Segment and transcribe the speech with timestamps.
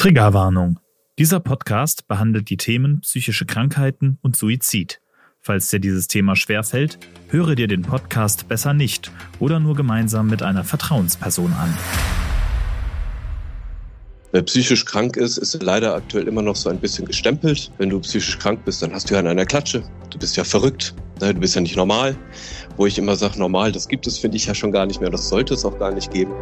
[0.00, 0.78] Triggerwarnung.
[1.18, 4.98] Dieser Podcast behandelt die Themen psychische Krankheiten und Suizid.
[5.42, 10.42] Falls dir dieses Thema schwerfällt, höre dir den Podcast besser nicht oder nur gemeinsam mit
[10.42, 11.76] einer Vertrauensperson an.
[14.32, 17.70] Wer psychisch krank ist, ist leider aktuell immer noch so ein bisschen gestempelt.
[17.76, 19.82] Wenn du psychisch krank bist, dann hast du ja an einer Klatsche.
[20.08, 20.94] Du bist ja verrückt.
[21.18, 22.16] Du bist ja nicht normal.
[22.78, 25.10] Wo ich immer sage, normal, das gibt es, finde ich ja schon gar nicht mehr.
[25.10, 26.32] Das sollte es auch gar nicht geben.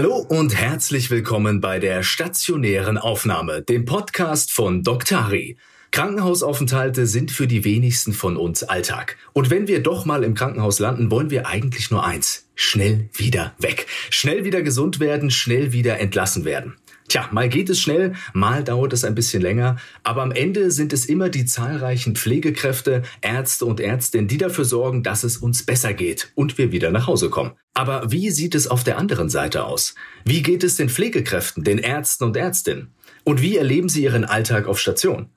[0.00, 5.58] Hallo und herzlich willkommen bei der stationären Aufnahme, dem Podcast von Doktari.
[5.90, 9.18] Krankenhausaufenthalte sind für die wenigsten von uns Alltag.
[9.34, 12.48] Und wenn wir doch mal im Krankenhaus landen, wollen wir eigentlich nur eins.
[12.54, 13.88] Schnell wieder weg.
[14.08, 16.76] Schnell wieder gesund werden, schnell wieder entlassen werden.
[17.10, 20.92] Tja, mal geht es schnell, mal dauert es ein bisschen länger, aber am Ende sind
[20.92, 25.92] es immer die zahlreichen Pflegekräfte, Ärzte und Ärztinnen, die dafür sorgen, dass es uns besser
[25.92, 27.50] geht und wir wieder nach Hause kommen.
[27.74, 29.96] Aber wie sieht es auf der anderen Seite aus?
[30.24, 32.94] Wie geht es den Pflegekräften, den Ärzten und Ärztinnen?
[33.24, 35.30] Und wie erleben sie ihren Alltag auf Station?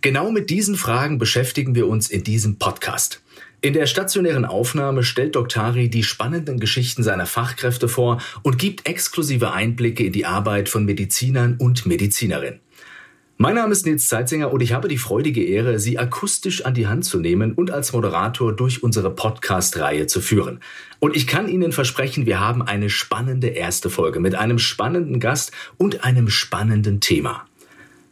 [0.00, 3.20] Genau mit diesen Fragen beschäftigen wir uns in diesem Podcast.
[3.60, 9.50] In der stationären Aufnahme stellt Doktari die spannenden Geschichten seiner Fachkräfte vor und gibt exklusive
[9.50, 12.60] Einblicke in die Arbeit von Medizinern und Medizinerinnen.
[13.36, 16.86] Mein Name ist Nils Zeitzinger und ich habe die freudige Ehre, Sie akustisch an die
[16.86, 20.60] Hand zu nehmen und als Moderator durch unsere Podcast-Reihe zu führen.
[21.00, 25.50] Und ich kann Ihnen versprechen, wir haben eine spannende erste Folge mit einem spannenden Gast
[25.78, 27.44] und einem spannenden Thema.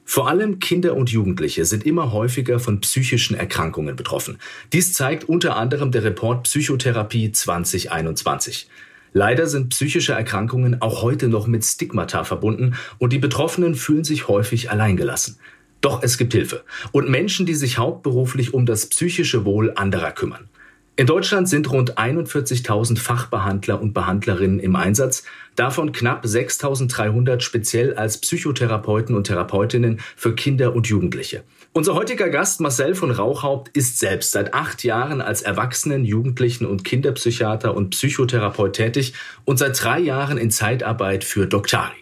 [0.09, 4.39] Vor allem Kinder und Jugendliche sind immer häufiger von psychischen Erkrankungen betroffen.
[4.73, 8.69] Dies zeigt unter anderem der Report Psychotherapie 2021.
[9.13, 14.29] Leider sind psychische Erkrankungen auch heute noch mit Stigmata verbunden und die Betroffenen fühlen sich
[14.29, 15.39] häufig alleingelassen.
[15.81, 16.63] Doch es gibt Hilfe
[16.93, 20.49] und Menschen, die sich hauptberuflich um das psychische Wohl anderer kümmern.
[20.99, 28.19] In Deutschland sind rund 41.000 Fachbehandler und Behandlerinnen im Einsatz, davon knapp 6.300 speziell als
[28.19, 31.45] Psychotherapeuten und Therapeutinnen für Kinder und Jugendliche.
[31.75, 36.83] Unser heutiger Gast Marcel von Rauchhaupt ist selbst seit acht Jahren als Erwachsenen-, Jugendlichen- und
[36.83, 39.13] Kinderpsychiater und Psychotherapeut tätig
[39.45, 41.99] und seit drei Jahren in Zeitarbeit für Doktari.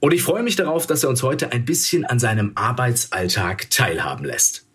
[0.00, 4.26] Und ich freue mich darauf, dass er uns heute ein bisschen an seinem Arbeitsalltag teilhaben
[4.26, 4.66] lässt.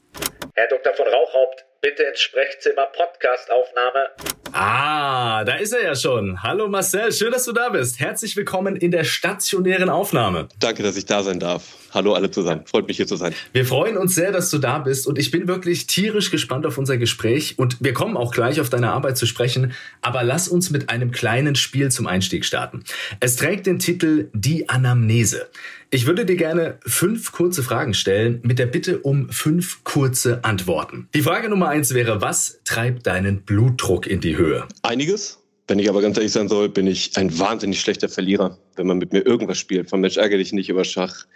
[0.55, 0.91] Herr Dr.
[0.95, 4.11] von Rauchhaupt, bitte ins Sprechzimmer Podcastaufnahme.
[4.51, 6.41] Ah, da ist er ja schon.
[6.41, 7.99] Hallo Marcel, schön, dass du da bist.
[7.99, 10.47] Herzlich willkommen in der stationären Aufnahme.
[10.59, 11.63] Danke, dass ich da sein darf.
[11.91, 12.61] Hallo alle zusammen.
[12.65, 13.33] Freut mich hier zu sein.
[13.51, 16.77] Wir freuen uns sehr, dass du da bist und ich bin wirklich tierisch gespannt auf
[16.77, 20.69] unser Gespräch und wir kommen auch gleich auf deine Arbeit zu sprechen, aber lass uns
[20.69, 22.83] mit einem kleinen Spiel zum Einstieg starten.
[23.19, 25.47] Es trägt den Titel Die Anamnese.
[25.91, 31.09] Ich würde dir gerne fünf kurze Fragen stellen mit der Bitte um fünf kurze Antworten.
[31.15, 34.38] Die Frage Nummer eins wäre, was treibt deinen Blutdruck in die Höhe?
[34.83, 35.39] Einiges.
[35.67, 38.97] Wenn ich aber ganz ehrlich sein soll, bin ich ein wahnsinnig schlechter Verlierer, wenn man
[38.97, 39.87] mit mir irgendwas spielt.
[39.87, 41.27] Von Mensch ärgere dich nicht über Schach.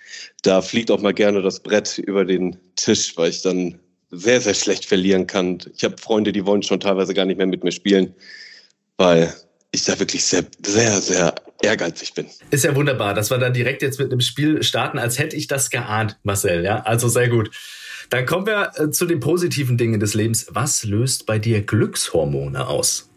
[0.41, 4.56] Da fliegt auch mal gerne das Brett über den Tisch, weil ich dann sehr, sehr
[4.56, 5.59] schlecht verlieren kann.
[5.75, 8.16] Ich habe Freunde, die wollen schon teilweise gar nicht mehr mit mir spielen,
[8.97, 9.31] weil
[9.72, 12.28] ich da wirklich sehr, sehr, sehr ehrgeizig bin.
[12.52, 15.47] Ist ja wunderbar, dass wir dann direkt jetzt mit einem Spiel starten, als hätte ich
[15.47, 16.64] das geahnt, Marcel.
[16.64, 17.52] Ja, also sehr gut.
[18.13, 20.46] Dann kommen wir äh, zu den positiven Dingen des Lebens.
[20.51, 23.09] Was löst bei dir Glückshormone aus?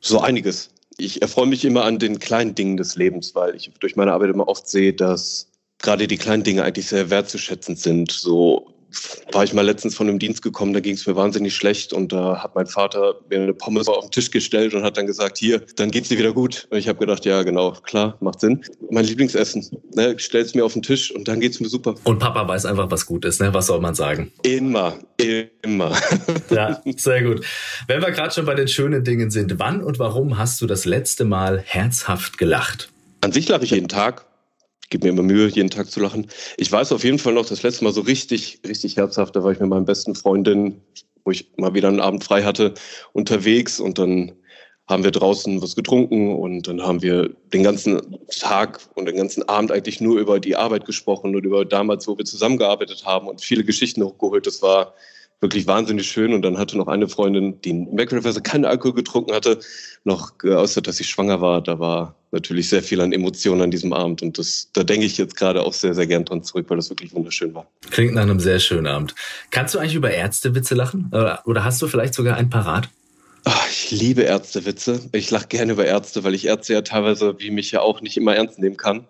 [0.00, 0.70] So einiges.
[0.98, 4.30] Ich erfreue mich immer an den kleinen Dingen des Lebens, weil ich durch meine Arbeit
[4.30, 5.46] immer oft sehe, dass
[5.78, 8.10] gerade die kleinen Dinge eigentlich sehr wertzuschätzend sind.
[8.10, 8.74] So
[9.32, 12.12] war ich mal letztens von einem Dienst gekommen, da ging es mir wahnsinnig schlecht und
[12.12, 15.38] da hat mein Vater mir eine Pommes auf den Tisch gestellt und hat dann gesagt,
[15.38, 16.66] hier, dann geht's dir wieder gut.
[16.70, 18.62] Und ich habe gedacht, ja genau, klar, macht Sinn.
[18.90, 21.94] Mein Lieblingsessen, ne, stell's mir auf den Tisch und dann geht's mir super.
[22.04, 23.54] Und Papa weiß einfach, was gut ist, ne?
[23.54, 24.32] Was soll man sagen?
[24.42, 24.98] Immer,
[25.62, 25.96] immer.
[26.50, 27.44] ja, sehr gut.
[27.86, 30.84] Wenn wir gerade schon bei den schönen Dingen sind, wann und warum hast du das
[30.84, 32.90] letzte Mal herzhaft gelacht?
[33.20, 34.24] An sich lache ich jeden Tag
[34.90, 36.26] gebe mir immer Mühe, jeden Tag zu lachen.
[36.56, 39.52] Ich weiß auf jeden Fall noch, das letzte Mal so richtig, richtig herzhaft, da war
[39.52, 40.80] ich mit meinem besten Freundin,
[41.24, 42.74] wo ich mal wieder einen Abend frei hatte,
[43.12, 44.32] unterwegs und dann
[44.88, 49.48] haben wir draußen was getrunken und dann haben wir den ganzen Tag und den ganzen
[49.48, 53.40] Abend eigentlich nur über die Arbeit gesprochen und über damals, wo wir zusammengearbeitet haben und
[53.40, 54.48] viele Geschichten hochgeholt.
[54.48, 54.94] Das war
[55.40, 56.32] wirklich wahnsinnig schön.
[56.32, 59.58] Und dann hatte noch eine Freundin, die merkwürdigerweise keinen Alkohol getrunken hatte,
[60.04, 61.62] noch geäußert, dass sie schwanger war.
[61.62, 64.22] Da war natürlich sehr viel an Emotionen an diesem Abend.
[64.22, 66.90] Und das, da denke ich jetzt gerade auch sehr, sehr gern dran zurück, weil das
[66.90, 67.66] wirklich wunderschön war.
[67.90, 69.14] Klingt nach einem sehr schönen Abend.
[69.50, 71.10] Kannst du eigentlich über Ärztewitze lachen?
[71.12, 72.88] Oder, oder hast du vielleicht sogar ein Parat?
[73.44, 75.00] Ach, ich liebe Ärztewitze.
[75.12, 78.18] Ich lache gerne über Ärzte, weil ich Ärzte ja teilweise, wie mich ja auch, nicht
[78.18, 79.06] immer ernst nehmen kann.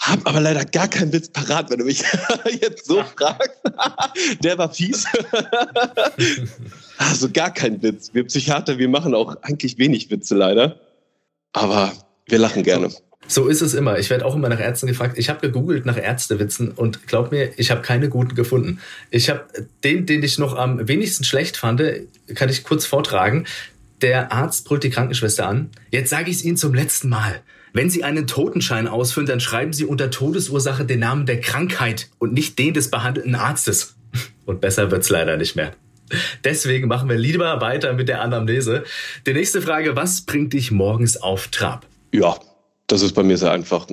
[0.00, 2.02] Hab aber leider gar keinen Witz parat, wenn du mich
[2.60, 3.60] jetzt so fragst.
[4.42, 5.04] Der war fies.
[6.98, 8.10] also gar kein Witz.
[8.14, 10.80] Wir Psychiater, wir machen auch eigentlich wenig Witze leider.
[11.52, 11.92] Aber
[12.26, 12.90] wir lachen gerne.
[13.28, 13.98] So ist es immer.
[13.98, 15.18] Ich werde auch immer nach Ärzten gefragt.
[15.18, 18.80] Ich habe gegoogelt nach Ärztewitzen und glaub mir, ich habe keine guten gefunden.
[19.10, 19.44] Ich habe
[19.84, 21.82] den, den ich noch am wenigsten schlecht fand,
[22.34, 23.46] kann ich kurz vortragen.
[24.00, 25.70] Der Arzt brüllt die Krankenschwester an.
[25.90, 27.42] Jetzt sage ich es Ihnen zum letzten Mal.
[27.72, 32.32] Wenn Sie einen Totenschein ausfüllen, dann schreiben Sie unter Todesursache den Namen der Krankheit und
[32.32, 33.96] nicht den des behandelten Arztes.
[34.44, 35.72] Und besser wird's leider nicht mehr.
[36.44, 38.84] Deswegen machen wir lieber weiter mit der Anamnese.
[39.26, 41.86] Die nächste Frage, was bringt dich morgens auf Trab?
[42.12, 42.36] Ja,
[42.88, 43.86] das ist bei mir sehr einfach.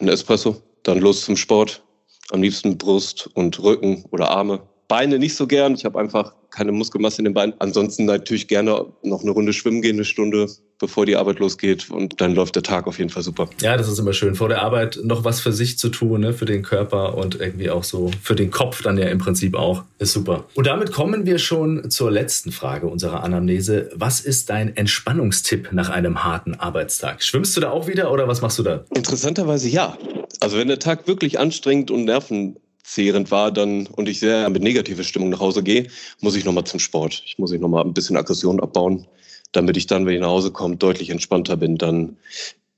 [0.00, 1.82] Ein Espresso, dann los zum Sport.
[2.30, 4.60] Am liebsten Brust und Rücken oder Arme.
[4.88, 5.74] Beine nicht so gern.
[5.74, 7.54] Ich habe einfach keine Muskelmasse in den Beinen.
[7.58, 10.46] Ansonsten natürlich gerne noch eine Runde schwimmen gehen, eine Stunde,
[10.78, 11.90] bevor die Arbeit losgeht.
[11.90, 13.48] Und dann läuft der Tag auf jeden Fall super.
[13.60, 14.34] Ja, das ist immer schön.
[14.34, 16.32] Vor der Arbeit noch was für sich zu tun, ne?
[16.32, 19.82] für den Körper und irgendwie auch so für den Kopf dann ja im Prinzip auch.
[19.98, 20.44] Ist super.
[20.54, 23.90] Und damit kommen wir schon zur letzten Frage unserer Anamnese.
[23.94, 27.22] Was ist dein Entspannungstipp nach einem harten Arbeitstag?
[27.22, 28.84] Schwimmst du da auch wieder oder was machst du da?
[28.94, 29.98] Interessanterweise ja.
[30.40, 34.62] Also wenn der Tag wirklich anstrengend und nerven zehrend war dann und ich sehr mit
[34.62, 35.88] negativer Stimmung nach Hause gehe,
[36.20, 37.22] muss ich nochmal zum Sport.
[37.26, 39.06] Ich muss ich nochmal ein bisschen Aggression abbauen,
[39.52, 41.76] damit ich dann, wenn ich nach Hause komme, deutlich entspannter bin.
[41.76, 42.16] Dann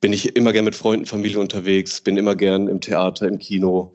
[0.00, 3.93] bin ich immer gern mit Freunden, Familie unterwegs, bin immer gern im Theater, im Kino,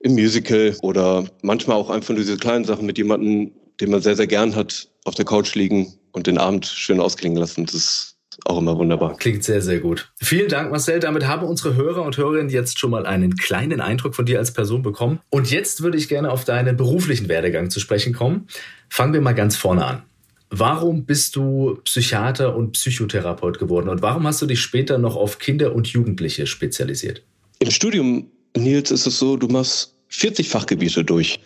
[0.00, 4.16] im Musical oder manchmal auch einfach nur diese kleinen Sachen mit jemandem, den man sehr,
[4.16, 7.66] sehr gern hat, auf der Couch liegen und den Abend schön ausklingen lassen.
[7.66, 9.16] Das auch immer wunderbar.
[9.16, 10.10] Klingt sehr, sehr gut.
[10.20, 11.00] Vielen Dank, Marcel.
[11.00, 14.52] Damit haben unsere Hörer und Hörerinnen jetzt schon mal einen kleinen Eindruck von dir als
[14.52, 15.20] Person bekommen.
[15.30, 18.46] Und jetzt würde ich gerne auf deinen beruflichen Werdegang zu sprechen kommen.
[18.88, 20.02] Fangen wir mal ganz vorne an.
[20.50, 25.38] Warum bist du Psychiater und Psychotherapeut geworden und warum hast du dich später noch auf
[25.38, 27.22] Kinder und Jugendliche spezialisiert?
[27.58, 31.40] Im Studium, Nils, ist es so, du machst 40 Fachgebiete durch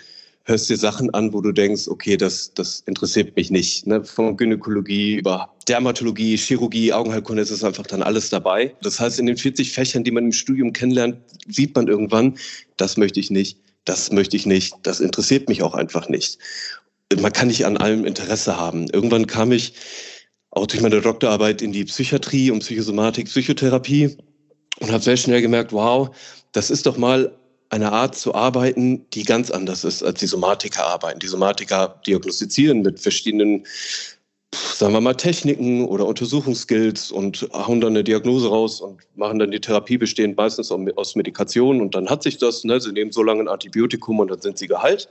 [0.44, 3.86] hörst dir Sachen an, wo du denkst, okay, das, das interessiert mich nicht.
[3.86, 4.04] Ne?
[4.04, 8.74] Von Gynäkologie über Dermatologie, Chirurgie, Augenheilkunde, ist einfach dann alles dabei.
[8.82, 11.18] Das heißt, in den 40 Fächern, die man im Studium kennenlernt,
[11.48, 12.36] sieht man irgendwann,
[12.76, 16.38] das möchte ich nicht, das möchte ich nicht, das interessiert mich auch einfach nicht.
[17.20, 18.88] Man kann nicht an allem Interesse haben.
[18.88, 19.74] Irgendwann kam ich
[20.50, 24.16] auch durch meine Doktorarbeit in die Psychiatrie und Psychosomatik, Psychotherapie
[24.80, 26.14] und habe sehr schnell gemerkt, wow,
[26.52, 27.34] das ist doch mal
[27.72, 31.20] eine Art zu arbeiten, die ganz anders ist, als die Somatiker arbeiten.
[31.20, 33.64] Die Somatiker diagnostizieren mit verschiedenen,
[34.74, 39.50] sagen wir mal, Techniken oder Untersuchungsskills und hauen dann eine Diagnose raus und machen dann
[39.50, 43.22] die Therapie bestehend meistens aus Medikationen und dann hat sich das, ne, sie nehmen so
[43.22, 45.08] lange ein Antibiotikum und dann sind sie geheilt.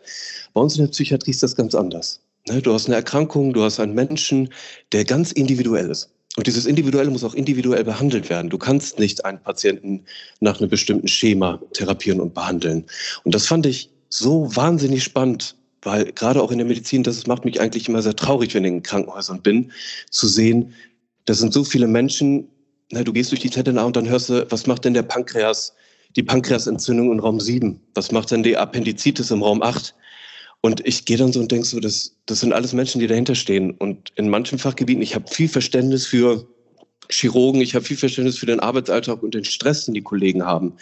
[0.54, 2.22] Bei uns in der Psychiatrie ist das ganz anders.
[2.48, 4.54] Ne, du hast eine Erkrankung, du hast einen Menschen,
[4.92, 6.12] der ganz individuell ist.
[6.38, 8.50] Und dieses Individuelle muss auch individuell behandelt werden.
[8.50, 10.06] Du kannst nicht einen Patienten
[10.40, 12.86] nach einem bestimmten Schema therapieren und behandeln.
[13.24, 17.44] Und das fand ich so wahnsinnig spannend, weil gerade auch in der Medizin, das macht
[17.44, 19.72] mich eigentlich immer sehr traurig, wenn ich in Krankenhäusern bin,
[20.10, 20.74] zu sehen,
[21.26, 22.48] da sind so viele Menschen,
[22.92, 25.74] na, du gehst durch die ZNA und dann hörst du, was macht denn der Pankreas,
[26.16, 27.80] die Pankreasentzündung in Raum 7?
[27.96, 29.96] Was macht denn die Appendizitis im Raum 8?
[30.62, 33.36] Und ich gehe dann so und denke so, das, das sind alles Menschen, die dahinter
[33.36, 33.72] stehen.
[33.72, 36.48] Und in manchen Fachgebieten, ich habe viel Verständnis für
[37.10, 40.74] Chirurgen, ich habe viel Verständnis für den Arbeitsalltag und den Stress, den die Kollegen haben.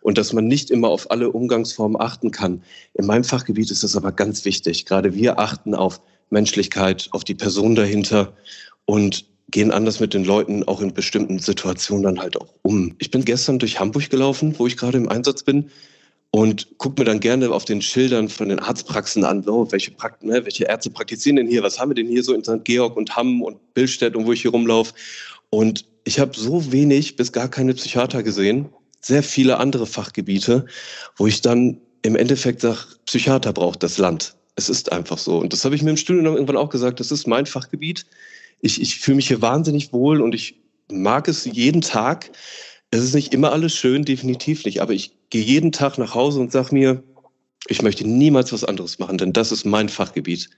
[0.00, 2.62] Und dass man nicht immer auf alle Umgangsformen achten kann.
[2.94, 4.86] In meinem Fachgebiet ist das aber ganz wichtig.
[4.86, 6.00] Gerade wir achten auf
[6.30, 8.36] Menschlichkeit, auf die Person dahinter
[8.86, 12.94] und gehen anders mit den Leuten auch in bestimmten Situationen dann halt auch um.
[12.98, 15.70] Ich bin gestern durch Hamburg gelaufen, wo ich gerade im Einsatz bin
[16.30, 20.22] und gucke mir dann gerne auf den Schildern von den Arztpraxen an, oh, welche, Prakt
[20.22, 22.64] ne, welche Ärzte praktizieren denn hier, was haben wir denn hier so in St.
[22.64, 24.92] Georg und Hamm und Billstedt und wo ich hier rumlaufe.
[25.50, 28.68] Und ich habe so wenig bis gar keine Psychiater gesehen,
[29.00, 30.66] sehr viele andere Fachgebiete,
[31.16, 34.34] wo ich dann im Endeffekt sage, Psychiater braucht das Land.
[34.56, 35.38] Es ist einfach so.
[35.38, 38.06] Und das habe ich mir im Studium irgendwann auch gesagt, das ist mein Fachgebiet.
[38.60, 40.60] Ich, ich fühle mich hier wahnsinnig wohl und ich
[40.90, 42.30] mag es jeden Tag.
[42.90, 46.40] Es ist nicht immer alles schön, definitiv nicht, aber ich gehe jeden Tag nach Hause
[46.40, 47.02] und sage mir,
[47.66, 50.48] ich möchte niemals was anderes machen, denn das ist mein Fachgebiet.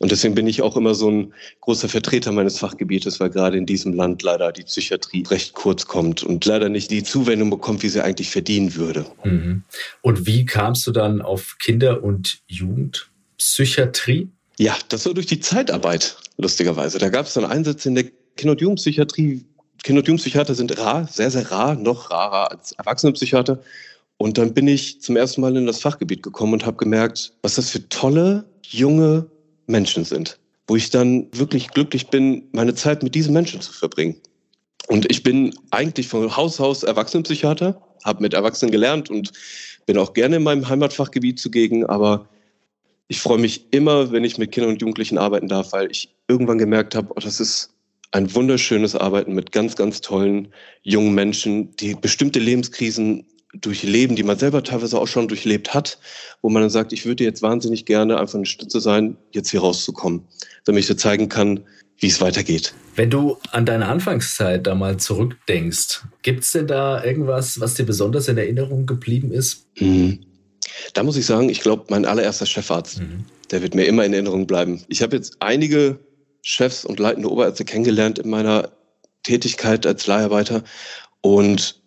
[0.00, 3.66] Und deswegen bin ich auch immer so ein großer Vertreter meines Fachgebietes, weil gerade in
[3.66, 7.88] diesem Land leider die Psychiatrie recht kurz kommt und leider nicht die Zuwendung bekommt, wie
[7.88, 9.06] sie eigentlich verdienen würde.
[9.24, 9.64] Mhm.
[10.02, 14.28] Und wie kamst du dann auf Kinder- und Jugendpsychiatrie?
[14.58, 16.98] Ja, das war durch die Zeitarbeit, lustigerweise.
[16.98, 18.04] Da gab es dann Einsätze in der
[18.36, 19.44] Kinder- und Jugendpsychiatrie.
[19.84, 23.60] Kinder- und Jugendpsychiater sind rar, sehr, sehr rar, noch rarer als Erwachsenenpsychiater.
[24.16, 27.56] Und dann bin ich zum ersten Mal in das Fachgebiet gekommen und habe gemerkt, was
[27.56, 29.26] das für tolle, junge
[29.66, 30.38] Menschen sind.
[30.66, 34.16] Wo ich dann wirklich glücklich bin, meine Zeit mit diesen Menschen zu verbringen.
[34.88, 39.32] Und ich bin eigentlich von Haus aus Erwachsenenpsychiater, habe mit Erwachsenen gelernt und
[39.84, 42.26] bin auch gerne in meinem Heimatfachgebiet zugegen, aber
[43.08, 46.56] ich freue mich immer, wenn ich mit Kindern und Jugendlichen arbeiten darf, weil ich irgendwann
[46.56, 47.73] gemerkt habe, oh, das ist
[48.14, 50.48] ein wunderschönes Arbeiten mit ganz, ganz tollen
[50.82, 55.98] jungen Menschen, die bestimmte Lebenskrisen durchleben, die man selber teilweise auch schon durchlebt hat,
[56.40, 59.60] wo man dann sagt, ich würde jetzt wahnsinnig gerne einfach eine Stütze sein, jetzt hier
[59.60, 60.22] rauszukommen,
[60.64, 61.64] damit ich dir zeigen kann,
[61.98, 62.72] wie es weitergeht.
[62.94, 67.84] Wenn du an deine Anfangszeit da mal zurückdenkst, gibt es denn da irgendwas, was dir
[67.84, 69.66] besonders in Erinnerung geblieben ist?
[69.80, 70.20] Mhm.
[70.92, 73.24] Da muss ich sagen, ich glaube, mein allererster Chefarzt, mhm.
[73.50, 74.84] der wird mir immer in Erinnerung bleiben.
[74.86, 75.98] Ich habe jetzt einige
[76.44, 78.70] Chefs und leitende Oberärzte kennengelernt in meiner
[79.22, 80.62] Tätigkeit als Leiharbeiter
[81.22, 81.80] und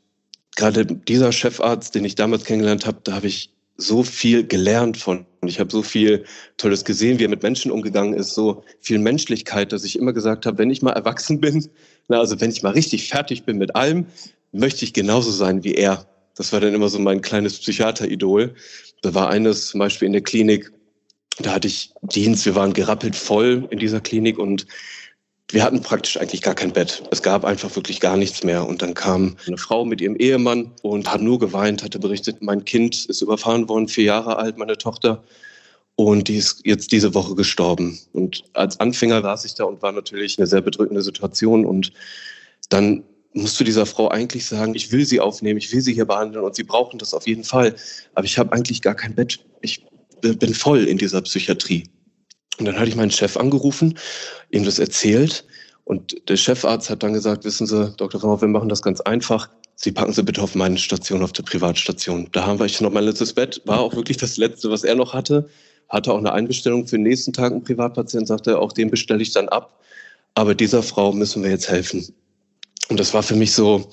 [0.56, 5.28] gerade dieser Chefarzt, den ich damals kennengelernt habe, da habe ich so viel gelernt von.
[5.46, 6.26] Ich habe so viel
[6.58, 10.48] Tolles gesehen, wie er mit Menschen umgegangen ist, so viel Menschlichkeit, dass ich immer gesagt
[10.48, 11.70] habe, wenn ich mal erwachsen bin,
[12.08, 14.08] na, also wenn ich mal richtig fertig bin mit allem,
[14.52, 16.08] möchte ich genauso sein wie er.
[16.34, 18.56] Das war dann immer so mein kleines Psychiateridol.
[19.04, 20.72] Da war eines zum Beispiel in der Klinik,
[21.40, 24.66] da hatte ich Dienst, wir waren gerappelt voll in dieser Klinik und
[25.50, 27.04] wir hatten praktisch eigentlich gar kein Bett.
[27.12, 28.68] Es gab einfach wirklich gar nichts mehr.
[28.68, 32.66] Und dann kam eine Frau mit ihrem Ehemann und hat nur geweint, hatte berichtet, mein
[32.66, 35.24] Kind ist überfahren worden, vier Jahre alt, meine Tochter.
[35.96, 37.98] Und die ist jetzt diese Woche gestorben.
[38.12, 41.66] Und als Anfänger saß ich da und war natürlich eine sehr bedrückende Situation.
[41.66, 41.94] Und
[42.70, 43.04] dann
[43.34, 46.44] musst du dieser Frau eigentlich sagen, ich will sie aufnehmen, ich will sie hier behandeln
[46.44, 47.76] und sie brauchen das auf jeden Fall.
[48.16, 49.40] Aber ich habe eigentlich gar kein Bett.
[49.62, 49.87] Ich
[50.22, 51.86] bin voll in dieser Psychiatrie.
[52.60, 53.98] Und dann hatte ich meinen Chef angerufen,
[54.52, 55.46] ihm das erzählt.
[55.84, 58.22] Und der Chefarzt hat dann gesagt, wissen Sie, Dr.
[58.22, 59.50] Rauch, wir machen das ganz einfach.
[59.76, 62.28] Sie packen Sie bitte auf meine Station, auf der Privatstation.
[62.32, 63.62] Da haben wir ich noch mein letztes Bett.
[63.66, 65.50] War auch wirklich das letzte, was er noch hatte.
[65.88, 67.54] Hatte auch eine Einbestellung für den nächsten Tag.
[67.54, 69.80] Ein Privatpatient sagte, auch den bestelle ich dann ab.
[70.34, 72.08] Aber dieser Frau müssen wir jetzt helfen.
[72.90, 73.90] Und das war für mich so,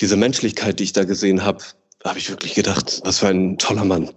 [0.00, 1.64] diese Menschlichkeit, die ich da gesehen habe,
[2.00, 4.10] da habe ich wirklich gedacht, was für ein toller Mann.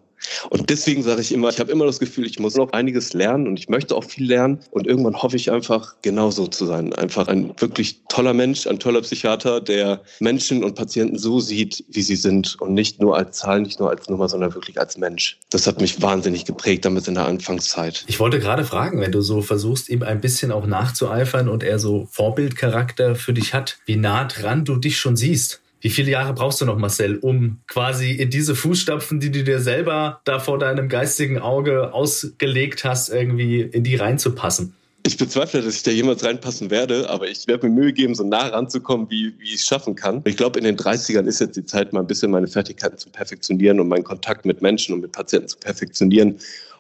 [0.50, 3.48] Und deswegen sage ich immer, ich habe immer das Gefühl, ich muss noch einiges lernen
[3.48, 4.60] und ich möchte auch viel lernen.
[4.72, 6.94] Und irgendwann hoffe ich einfach, genauso zu sein.
[6.94, 12.02] Einfach ein wirklich toller Mensch, ein toller Psychiater, der Menschen und Patienten so sieht, wie
[12.02, 15.40] sie sind und nicht nur als Zahl, nicht nur als Nummer, sondern wirklich als Mensch.
[15.50, 18.04] Das hat mich wahnsinnig geprägt, damit in der Anfangszeit.
[18.08, 21.80] Ich wollte gerade fragen, wenn du so versuchst, ihm ein bisschen auch nachzueifern und er
[21.80, 25.62] so Vorbildcharakter für dich hat, wie nah dran du dich schon siehst.
[25.82, 29.62] Wie viele Jahre brauchst du noch, Marcel, um quasi in diese Fußstapfen, die du dir
[29.62, 34.74] selber da vor deinem geistigen Auge ausgelegt hast, irgendwie in die reinzupassen?
[35.06, 38.24] Ich bezweifle, dass ich da jemals reinpassen werde, aber ich werde mir Mühe geben, so
[38.26, 40.22] nah ranzukommen, wie, wie ich es schaffen kann.
[40.26, 43.10] Ich glaube, in den 30ern ist jetzt die Zeit, mal ein bisschen meine Fertigkeiten zu
[43.10, 46.38] perfektionieren und meinen Kontakt mit Menschen und mit Patienten zu perfektionieren.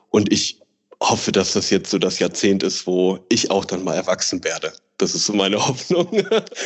[0.09, 0.59] Und ich
[1.01, 4.73] hoffe, dass das jetzt so das Jahrzehnt ist, wo ich auch dann mal erwachsen werde.
[4.97, 6.07] Das ist so meine Hoffnung.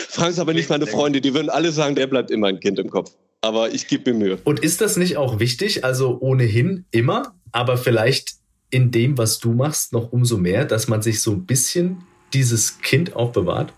[0.10, 2.80] Fragen Sie aber nicht meine Freunde, die würden alle sagen, der bleibt immer ein Kind
[2.80, 3.12] im Kopf.
[3.42, 4.40] Aber ich gebe mir Mühe.
[4.44, 8.36] Und ist das nicht auch wichtig, also ohnehin immer, aber vielleicht
[8.70, 12.80] in dem, was du machst, noch umso mehr, dass man sich so ein bisschen dieses
[12.82, 13.74] Kind auch bewahrt?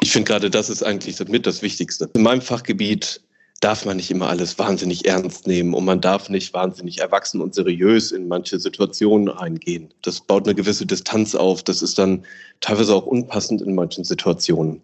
[0.00, 2.08] Ich finde gerade, das ist eigentlich mit das Wichtigste.
[2.14, 3.20] In meinem Fachgebiet
[3.60, 7.54] darf man nicht immer alles wahnsinnig ernst nehmen und man darf nicht wahnsinnig erwachsen und
[7.54, 9.92] seriös in manche Situationen eingehen.
[10.02, 11.64] Das baut eine gewisse Distanz auf.
[11.64, 12.24] Das ist dann
[12.60, 14.80] teilweise auch unpassend in manchen Situationen.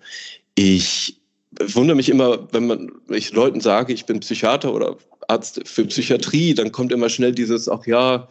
[0.57, 1.21] Ich
[1.61, 4.97] wundere mich immer, wenn man ich Leuten sage, ich bin Psychiater oder
[5.29, 8.29] Arzt für Psychiatrie, dann kommt immer schnell dieses, ach ja,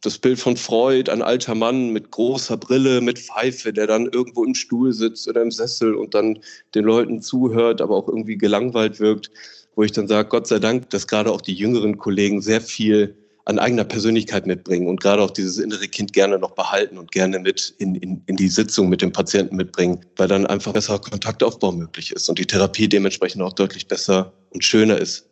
[0.00, 4.44] das Bild von Freud, ein alter Mann mit großer Brille, mit Pfeife, der dann irgendwo
[4.44, 6.40] im Stuhl sitzt oder im Sessel und dann
[6.74, 9.30] den Leuten zuhört, aber auch irgendwie gelangweilt wirkt
[9.76, 13.16] wo ich dann sage, Gott sei Dank, dass gerade auch die jüngeren Kollegen sehr viel
[13.46, 17.38] an eigener Persönlichkeit mitbringen und gerade auch dieses innere Kind gerne noch behalten und gerne
[17.38, 21.72] mit in, in, in die Sitzung mit dem Patienten mitbringen, weil dann einfach besser Kontaktaufbau
[21.72, 25.26] möglich ist und die Therapie dementsprechend auch deutlich besser und schöner ist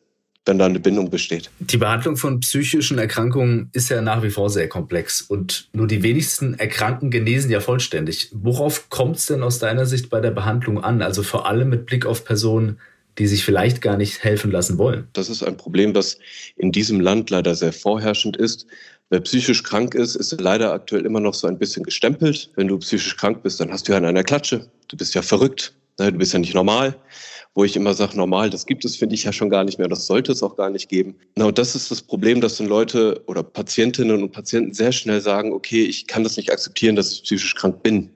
[0.44, 1.50] wenn da eine Bindung besteht.
[1.60, 6.02] Die Behandlung von psychischen Erkrankungen ist ja nach wie vor sehr komplex und nur die
[6.02, 8.30] wenigsten Erkrankten genesen ja vollständig.
[8.32, 11.00] Worauf kommt es denn aus deiner Sicht bei der Behandlung an?
[11.00, 12.80] Also vor allem mit Blick auf Personen
[13.18, 15.08] die sich vielleicht gar nicht helfen lassen wollen.
[15.12, 16.18] Das ist ein Problem, das
[16.56, 18.66] in diesem Land leider sehr vorherrschend ist.
[19.10, 22.50] Wer psychisch krank ist, ist leider aktuell immer noch so ein bisschen gestempelt.
[22.56, 24.70] Wenn du psychisch krank bist, dann hast du ja in einer Klatsche.
[24.88, 25.74] Du bist ja verrückt.
[25.98, 26.12] Ne?
[26.12, 26.96] Du bist ja nicht normal.
[27.54, 29.88] Wo ich immer sage, normal, das gibt es, finde ich ja schon gar nicht mehr.
[29.88, 31.16] Das sollte es auch gar nicht geben.
[31.36, 35.20] Na, und das ist das Problem, dass dann Leute oder Patientinnen und Patienten sehr schnell
[35.20, 38.08] sagen, okay, ich kann das nicht akzeptieren, dass ich psychisch krank bin.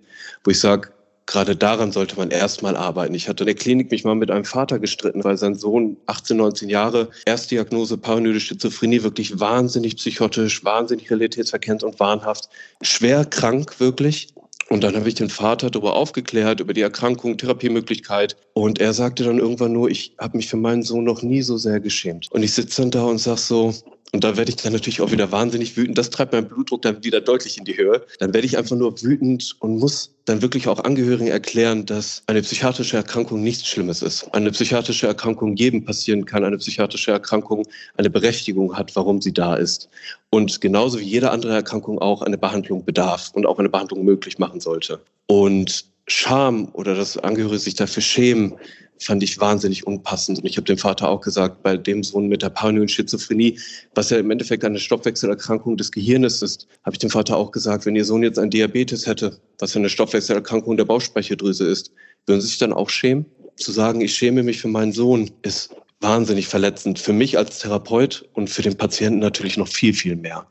[0.45, 0.89] Wo ich sage,
[1.27, 3.15] gerade daran sollte man erstmal arbeiten.
[3.15, 6.37] Ich hatte in der Klinik mich mal mit einem Vater gestritten, weil sein Sohn 18,
[6.37, 12.49] 19 Jahre, Erstdiagnose paranoide Schizophrenie, wirklich wahnsinnig psychotisch, wahnsinnig realitätsverkennt und wahnhaft,
[12.83, 14.29] schwer krank wirklich.
[14.69, 18.37] Und dann habe ich den Vater darüber aufgeklärt, über die Erkrankung, Therapiemöglichkeit.
[18.53, 21.57] Und er sagte dann irgendwann nur, ich habe mich für meinen Sohn noch nie so
[21.57, 22.27] sehr geschämt.
[22.33, 23.73] Und ich sitze dann da und sag so,
[24.17, 25.99] Und da werde ich dann natürlich auch wieder wahnsinnig wütend.
[25.99, 28.01] Das treibt meinen Blutdruck dann wieder deutlich in die Höhe.
[28.19, 32.41] Dann werde ich einfach nur wütend und muss dann wirklich auch Angehörigen erklären, dass eine
[32.41, 34.27] psychiatrische Erkrankung nichts Schlimmes ist.
[34.33, 36.45] Eine psychiatrische Erkrankung jedem passieren kann.
[36.45, 37.67] Eine psychiatrische Erkrankung
[37.99, 39.91] eine Berechtigung hat, warum sie da ist.
[40.31, 44.39] Und genauso wie jede andere Erkrankung auch eine Behandlung bedarf und auch eine Behandlung möglich
[44.39, 44.99] machen sollte.
[45.27, 48.55] Und Scham oder dass Angehörige sich dafür schämen,
[48.99, 50.39] fand ich wahnsinnig unpassend.
[50.39, 53.59] Und ich habe dem Vater auch gesagt, bei dem Sohn mit der paranoiden Schizophrenie,
[53.95, 57.87] was ja im Endeffekt eine Stoffwechselerkrankung des Gehirnes ist, habe ich dem Vater auch gesagt,
[57.87, 61.93] wenn Ihr Sohn jetzt ein Diabetes hätte, was ja eine Stoffwechselerkrankung der Bauchspeicheldrüse ist,
[62.27, 63.27] würden Sie sich dann auch schämen?
[63.57, 68.29] Zu sagen, ich schäme mich für meinen Sohn, ist wahnsinnig verletzend für mich als Therapeut
[68.35, 70.47] und für den Patienten natürlich noch viel, viel mehr.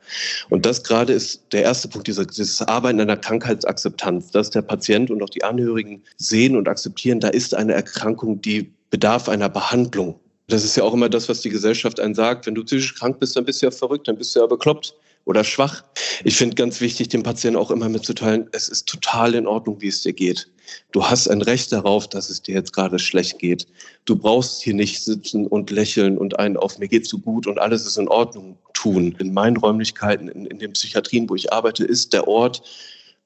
[0.50, 4.64] Und das gerade ist der erste Punkt, dieser, dieses Arbeiten an der Krankheitsakzeptanz, dass der
[4.64, 9.50] Patient und auch die Angehörigen sehen und akzeptieren, da ist eine Erkrankung, die bedarf einer
[9.50, 10.20] Behandlung.
[10.48, 12.46] Das ist ja auch immer das, was die Gesellschaft einen sagt.
[12.46, 14.96] Wenn du psychisch krank bist, dann bist du ja verrückt, dann bist du ja bekloppt
[15.26, 15.84] oder schwach.
[16.24, 19.88] Ich finde ganz wichtig, dem Patienten auch immer mitzuteilen, es ist total in Ordnung, wie
[19.88, 20.50] es dir geht.
[20.92, 23.68] Du hast ein Recht darauf, dass es dir jetzt gerade schlecht geht.
[24.06, 27.60] Du brauchst hier nicht sitzen und lächeln und einen auf mir geht so gut und
[27.60, 29.16] alles ist in Ordnung tun.
[29.20, 32.62] In meinen Räumlichkeiten, in, in den Psychiatrien, wo ich arbeite, ist der Ort,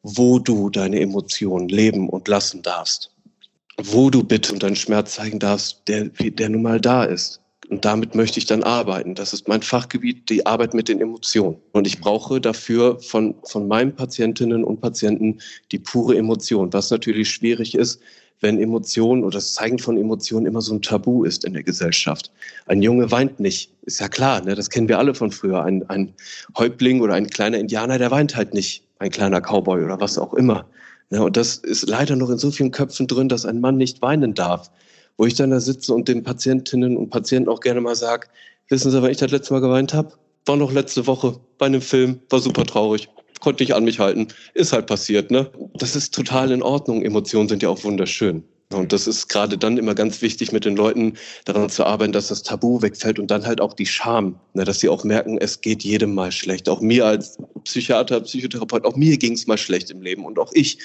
[0.03, 3.11] wo du deine Emotionen leben und lassen darfst.
[3.77, 7.41] Wo du bitte und deinen Schmerz zeigen darfst, der, der nun mal da ist.
[7.69, 9.13] Und damit möchte ich dann arbeiten.
[9.13, 11.57] Das ist mein Fachgebiet, die Arbeit mit den Emotionen.
[11.71, 15.37] Und ich brauche dafür von, von meinen Patientinnen und Patienten
[15.71, 18.01] die pure Emotion, was natürlich schwierig ist,
[18.41, 22.31] wenn Emotionen oder das Zeigen von Emotionen immer so ein Tabu ist in der Gesellschaft.
[22.65, 24.55] Ein Junge weint nicht, ist ja klar, ne?
[24.55, 25.63] das kennen wir alle von früher.
[25.63, 26.13] Ein, ein
[26.57, 30.33] Häuptling oder ein kleiner Indianer, der weint halt nicht, ein kleiner Cowboy oder was auch
[30.33, 30.65] immer.
[31.11, 31.21] Ne?
[31.21, 34.33] Und das ist leider noch in so vielen Köpfen drin, dass ein Mann nicht weinen
[34.33, 34.71] darf
[35.19, 38.29] wo ich dann da sitze und den Patientinnen und Patienten auch gerne mal sage,
[38.69, 40.13] wissen Sie, wann ich das letzte Mal geweint habe?
[40.45, 43.09] War noch letzte Woche bei einem Film, war super traurig,
[43.41, 45.51] konnte nicht an mich halten, ist halt passiert, ne?
[45.73, 47.03] Das ist total in Ordnung.
[47.03, 48.45] Emotionen sind ja auch wunderschön.
[48.71, 52.27] Und das ist gerade dann immer ganz wichtig, mit den Leuten daran zu arbeiten, dass
[52.27, 55.61] das Tabu wegfällt und dann halt auch die Scham, ne, dass sie auch merken, es
[55.61, 56.69] geht jedem mal schlecht.
[56.69, 60.23] Auch mir als Psychiater, Psychotherapeut, auch mir ging es mal schlecht im Leben.
[60.23, 60.77] Und auch ich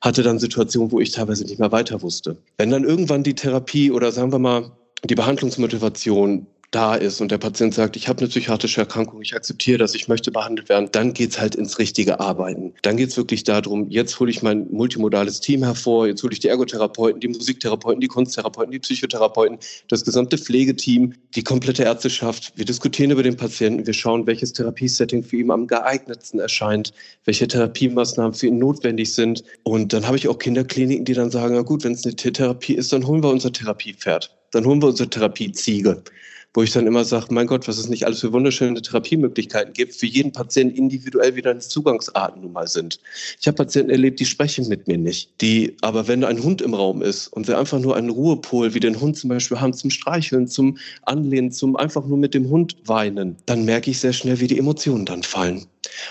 [0.00, 2.36] hatte dann Situationen, wo ich teilweise nicht mehr weiter wusste.
[2.58, 4.70] Wenn dann irgendwann die Therapie oder sagen wir mal
[5.04, 9.78] die Behandlungsmotivation da ist und der Patient sagt, ich habe eine psychiatrische Erkrankung, ich akzeptiere
[9.78, 12.72] das, ich möchte behandelt werden, dann geht's halt ins richtige Arbeiten.
[12.82, 16.48] Dann geht's wirklich darum, jetzt hole ich mein multimodales Team hervor, jetzt hole ich die
[16.48, 19.58] Ergotherapeuten, die Musiktherapeuten, die Kunsttherapeuten, die Psychotherapeuten,
[19.88, 22.52] das gesamte Pflegeteam, die komplette Ärzteschaft.
[22.56, 26.94] Wir diskutieren über den Patienten, wir schauen, welches Therapiesetting für ihn am geeignetsten erscheint,
[27.26, 29.44] welche Therapiemaßnahmen für ihn notwendig sind.
[29.62, 32.74] Und dann habe ich auch Kinderkliniken, die dann sagen, na gut, wenn es eine Therapie
[32.74, 34.34] ist, dann holen wir unser Therapiepferd.
[34.52, 36.02] Dann holen wir unsere Therapieziege
[36.54, 39.94] wo ich dann immer sage, mein Gott, was es nicht alles für wunderschöne Therapiemöglichkeiten gibt,
[39.94, 43.00] für jeden Patienten individuell wieder eine Zugangsarten nun mal sind.
[43.40, 45.30] Ich habe Patienten erlebt, die sprechen mit mir nicht.
[45.40, 48.80] Die, aber wenn ein Hund im Raum ist und wir einfach nur einen Ruhepol wie
[48.80, 52.76] den Hund zum Beispiel haben, zum Streicheln, zum Anlehnen, zum einfach nur mit dem Hund
[52.84, 55.66] weinen, dann merke ich sehr schnell, wie die Emotionen dann fallen.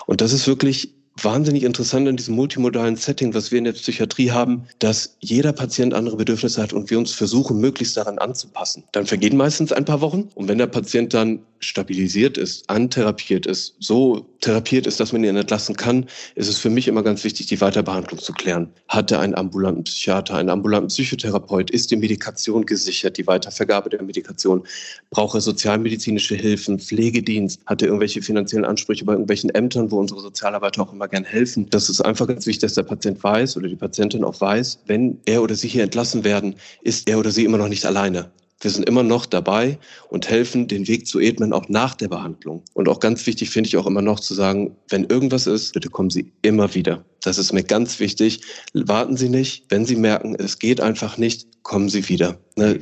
[0.08, 4.32] Und das ist wirklich wahnsinnig interessant in diesem multimodalen Setting, was wir in der Psychiatrie
[4.32, 8.84] haben, dass jeder Patient andere Bedürfnisse hat und wir uns versuchen, möglichst daran anzupassen.
[8.92, 13.76] Dann vergehen meistens ein paar Wochen und wenn der Patient dann stabilisiert ist, antherapiert ist,
[13.80, 17.48] so therapiert ist, dass man ihn entlassen kann, ist es für mich immer ganz wichtig,
[17.48, 18.70] die Weiterbehandlung zu klären.
[18.88, 21.70] Hat er einen ambulanten Psychiater, einen ambulanten Psychotherapeut?
[21.72, 24.64] Ist die Medikation gesichert, die Weitervergabe der Medikation?
[25.12, 27.62] Braucht er sozialmedizinische Hilfen, Pflegedienst?
[27.66, 31.70] Hat er irgendwelche finanziellen Ansprüche bei irgendwelchen Ämtern, wo unsere Sozialarbeiter auch immer gern helfen?
[31.70, 35.20] Das ist einfach ganz wichtig, dass der Patient weiß oder die Patientin auch weiß, wenn
[35.26, 38.32] er oder sie hier entlassen werden, ist er oder sie immer noch nicht alleine.
[38.62, 42.64] Wir sind immer noch dabei und helfen, den Weg zu ebnen, auch nach der Behandlung.
[42.74, 45.90] Und auch ganz wichtig finde ich auch immer noch zu sagen, wenn irgendwas ist, bitte
[45.90, 47.04] kommen Sie immer wieder.
[47.24, 48.42] Das ist mir ganz wichtig.
[48.74, 49.66] Warten Sie nicht.
[49.70, 52.40] Wenn Sie merken, es geht einfach nicht, kommen Sie wieder.
[52.56, 52.80] Ne,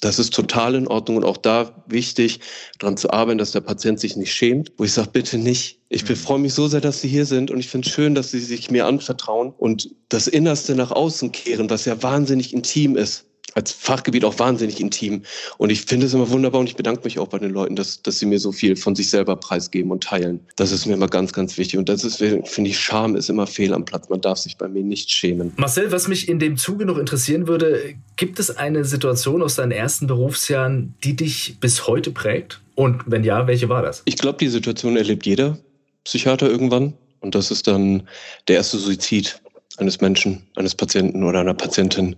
[0.00, 2.38] das ist total in Ordnung und auch da wichtig,
[2.78, 4.72] daran zu arbeiten, dass der Patient sich nicht schämt.
[4.76, 5.80] Wo ich sage, bitte nicht.
[5.88, 6.14] Ich mhm.
[6.14, 8.38] freue mich so sehr, dass Sie hier sind und ich finde es schön, dass Sie
[8.38, 13.27] sich mir anvertrauen und das Innerste nach außen kehren, was ja wahnsinnig intim ist
[13.58, 15.22] als Fachgebiet auch wahnsinnig intim.
[15.56, 18.02] Und ich finde es immer wunderbar und ich bedanke mich auch bei den Leuten, dass,
[18.02, 20.38] dass sie mir so viel von sich selber preisgeben und teilen.
[20.54, 21.76] Das ist mir immer ganz, ganz wichtig.
[21.76, 24.08] Und das ist, finde ich, Scham ist immer fehl am Platz.
[24.08, 25.52] Man darf sich bei mir nicht schämen.
[25.56, 29.72] Marcel, was mich in dem Zuge noch interessieren würde, gibt es eine Situation aus deinen
[29.72, 32.60] ersten Berufsjahren, die dich bis heute prägt?
[32.76, 34.02] Und wenn ja, welche war das?
[34.04, 35.58] Ich glaube, die Situation erlebt jeder
[36.04, 36.94] Psychiater irgendwann.
[37.18, 38.04] Und das ist dann
[38.46, 39.40] der erste Suizid
[39.78, 42.14] eines Menschen, eines Patienten oder einer Patientin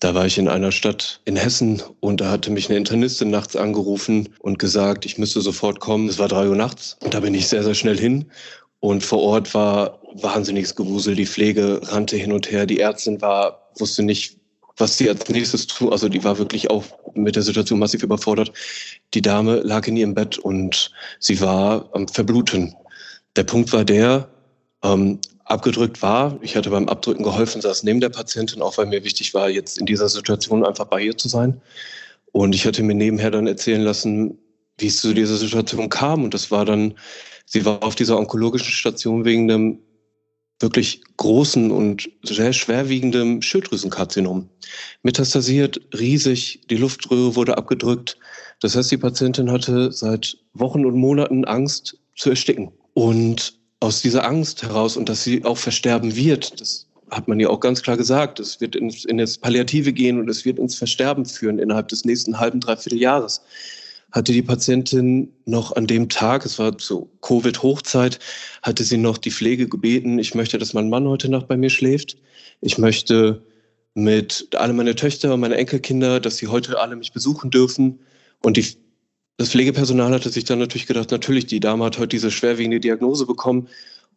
[0.00, 3.56] Da war ich in einer Stadt in Hessen und da hatte mich eine Internistin nachts
[3.56, 6.08] angerufen und gesagt, ich müsste sofort kommen.
[6.08, 8.26] Es war drei Uhr nachts und da bin ich sehr, sehr schnell hin.
[8.80, 11.14] Und vor Ort war wahnsinniges Gewusel.
[11.14, 12.66] Die Pflege rannte hin und her.
[12.66, 14.36] Die Ärztin war, wusste nicht,
[14.76, 15.92] was sie als nächstes tun.
[15.92, 18.52] Also die war wirklich auch mit der Situation massiv überfordert.
[19.14, 22.74] Die Dame lag in ihrem Bett und sie war am Verbluten.
[23.36, 24.28] Der Punkt war der,
[24.82, 26.38] ähm, abgedrückt war.
[26.42, 29.78] Ich hatte beim Abdrücken geholfen, saß neben der Patientin, auch weil mir wichtig war, jetzt
[29.78, 31.60] in dieser Situation einfach bei ihr zu sein.
[32.32, 34.38] Und ich hatte mir nebenher dann erzählen lassen,
[34.78, 36.24] wie es zu dieser Situation kam.
[36.24, 36.94] Und das war dann,
[37.46, 39.78] sie war auf dieser onkologischen Station wegen einem
[40.58, 44.48] wirklich großen und sehr schwerwiegenden Schilddrüsenkarzinom.
[45.02, 48.18] Metastasiert, riesig, die Luftröhre wurde abgedrückt.
[48.60, 52.72] Das heißt, die Patientin hatte seit Wochen und Monaten Angst zu ersticken.
[52.94, 57.48] Und aus dieser Angst heraus und dass sie auch versterben wird, das hat man ja
[57.48, 60.74] auch ganz klar gesagt, es wird ins, in das Palliative gehen und es wird ins
[60.74, 63.42] Versterben führen innerhalb des nächsten halben, dreiviertel Jahres.
[64.12, 68.18] Hatte die Patientin noch an dem Tag, es war zur Covid-Hochzeit,
[68.62, 71.70] hatte sie noch die Pflege gebeten, ich möchte, dass mein Mann heute Nacht bei mir
[71.70, 72.16] schläft.
[72.60, 73.42] Ich möchte
[73.94, 78.00] mit alle meine Töchter und meine Enkelkinder, dass sie heute alle mich besuchen dürfen.
[78.42, 78.66] Und die
[79.38, 83.26] das Pflegepersonal hatte sich dann natürlich gedacht, natürlich, die Dame hat heute diese schwerwiegende Diagnose
[83.26, 83.68] bekommen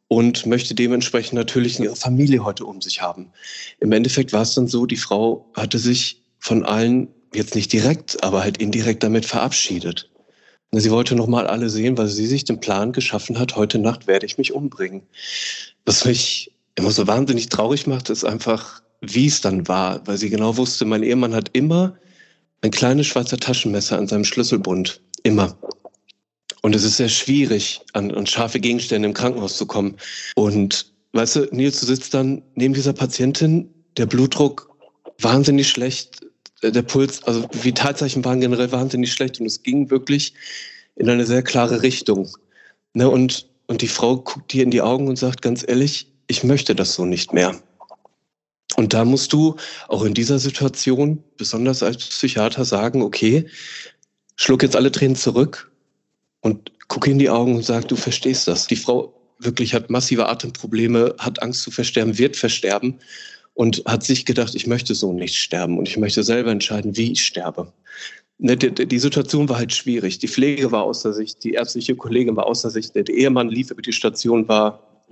[0.07, 3.31] und möchte dementsprechend natürlich ihre Familie heute um sich haben.
[3.79, 8.23] Im Endeffekt war es dann so, die Frau hatte sich von allen, jetzt nicht direkt,
[8.23, 10.09] aber halt indirekt damit verabschiedet.
[10.71, 14.25] Sie wollte nochmal alle sehen, weil sie sich den Plan geschaffen hat, heute Nacht werde
[14.25, 15.01] ich mich umbringen.
[15.85, 20.29] Was mich immer so wahnsinnig traurig macht, ist einfach, wie es dann war, weil sie
[20.29, 21.97] genau wusste, mein Ehemann hat immer
[22.61, 25.01] ein kleines Schweizer Taschenmesser an seinem Schlüsselbund.
[25.29, 25.55] Immer.
[26.63, 29.95] Und es ist sehr schwierig, an, an scharfe Gegenstände im Krankenhaus zu kommen.
[30.35, 34.75] Und weißt du, Nils, du sitzt dann neben dieser Patientin, der Blutdruck
[35.19, 36.21] wahnsinnig schlecht,
[36.61, 40.33] äh, der Puls, also Vitalzeichen waren generell wahnsinnig schlecht und es ging wirklich
[40.95, 42.27] in eine sehr klare Richtung.
[42.93, 46.43] Ne, und, und die Frau guckt dir in die Augen und sagt ganz ehrlich, ich
[46.43, 47.55] möchte das so nicht mehr.
[48.75, 49.55] Und da musst du
[49.89, 53.47] auch in dieser Situation, besonders als Psychiater, sagen, okay,
[54.39, 55.69] schluck jetzt alle Tränen zurück
[56.39, 58.67] und guck in die Augen und sag, du verstehst das.
[58.67, 62.99] Die Frau wirklich hat massive Atemprobleme, hat Angst zu versterben, wird versterben
[63.53, 67.11] und hat sich gedacht, ich möchte so nicht sterben und ich möchte selber entscheiden, wie
[67.11, 67.73] ich sterbe.
[68.37, 70.19] Ne, die Situation war halt schwierig.
[70.19, 73.81] Die Pflege war außer Sicht, die ärztliche Kollegin war außer Sicht, der Ehemann lief über
[73.81, 75.03] die Station, war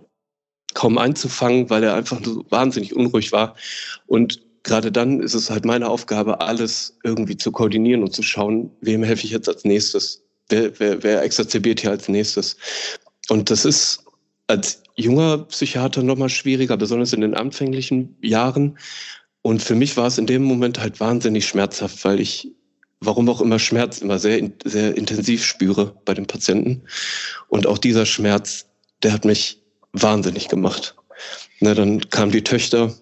[0.73, 3.57] kaum einzufangen, weil er einfach so wahnsinnig unruhig war.
[4.05, 8.69] Und gerade dann ist es halt meine Aufgabe, alles irgendwie zu koordinieren und zu schauen,
[8.82, 10.23] wem helfe ich jetzt als nächstes?
[10.49, 12.58] Wer, wer, wer exacerbiert hier als nächstes?
[13.30, 14.03] Und das ist
[14.47, 18.77] als junger Psychiater nochmal schwieriger, besonders in den anfänglichen Jahren.
[19.41, 22.51] Und für mich war es in dem Moment halt wahnsinnig schmerzhaft, weil ich,
[22.99, 26.84] warum auch immer, Schmerz immer sehr, sehr intensiv spüre bei den Patienten.
[27.47, 28.65] Und auch dieser Schmerz,
[29.01, 29.62] der hat mich
[29.93, 30.95] wahnsinnig gemacht.
[31.62, 32.93] Na, dann kamen die Töchter,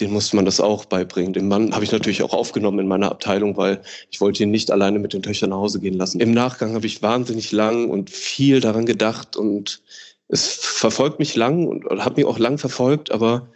[0.00, 1.32] den musste man das auch beibringen.
[1.32, 4.70] Den Mann habe ich natürlich auch aufgenommen in meiner Abteilung, weil ich wollte ihn nicht
[4.70, 6.20] alleine mit den Töchtern nach Hause gehen lassen.
[6.20, 9.82] Im Nachgang habe ich wahnsinnig lang und viel daran gedacht und
[10.28, 13.48] es verfolgt mich lang und hat mich auch lang verfolgt, aber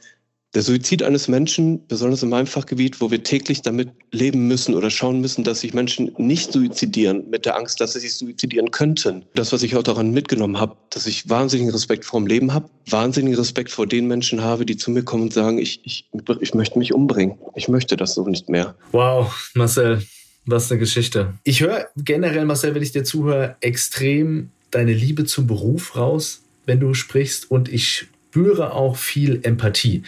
[0.56, 4.88] der Suizid eines Menschen, besonders in meinem Fachgebiet, wo wir täglich damit leben müssen oder
[4.88, 9.26] schauen müssen, dass sich Menschen nicht suizidieren, mit der Angst, dass sie sich suizidieren könnten.
[9.34, 12.70] Das, was ich auch daran mitgenommen habe, dass ich wahnsinnigen Respekt vor dem Leben habe,
[12.88, 16.08] wahnsinnigen Respekt vor den Menschen habe, die zu mir kommen und sagen, ich, ich,
[16.40, 17.36] ich möchte mich umbringen.
[17.54, 18.76] Ich möchte das so nicht mehr.
[18.92, 20.06] Wow, Marcel,
[20.46, 21.34] was eine Geschichte.
[21.44, 26.80] Ich höre generell, Marcel, wenn ich dir zuhöre, extrem deine Liebe zum Beruf raus, wenn
[26.80, 30.02] du sprichst und ich spüre auch viel Empathie.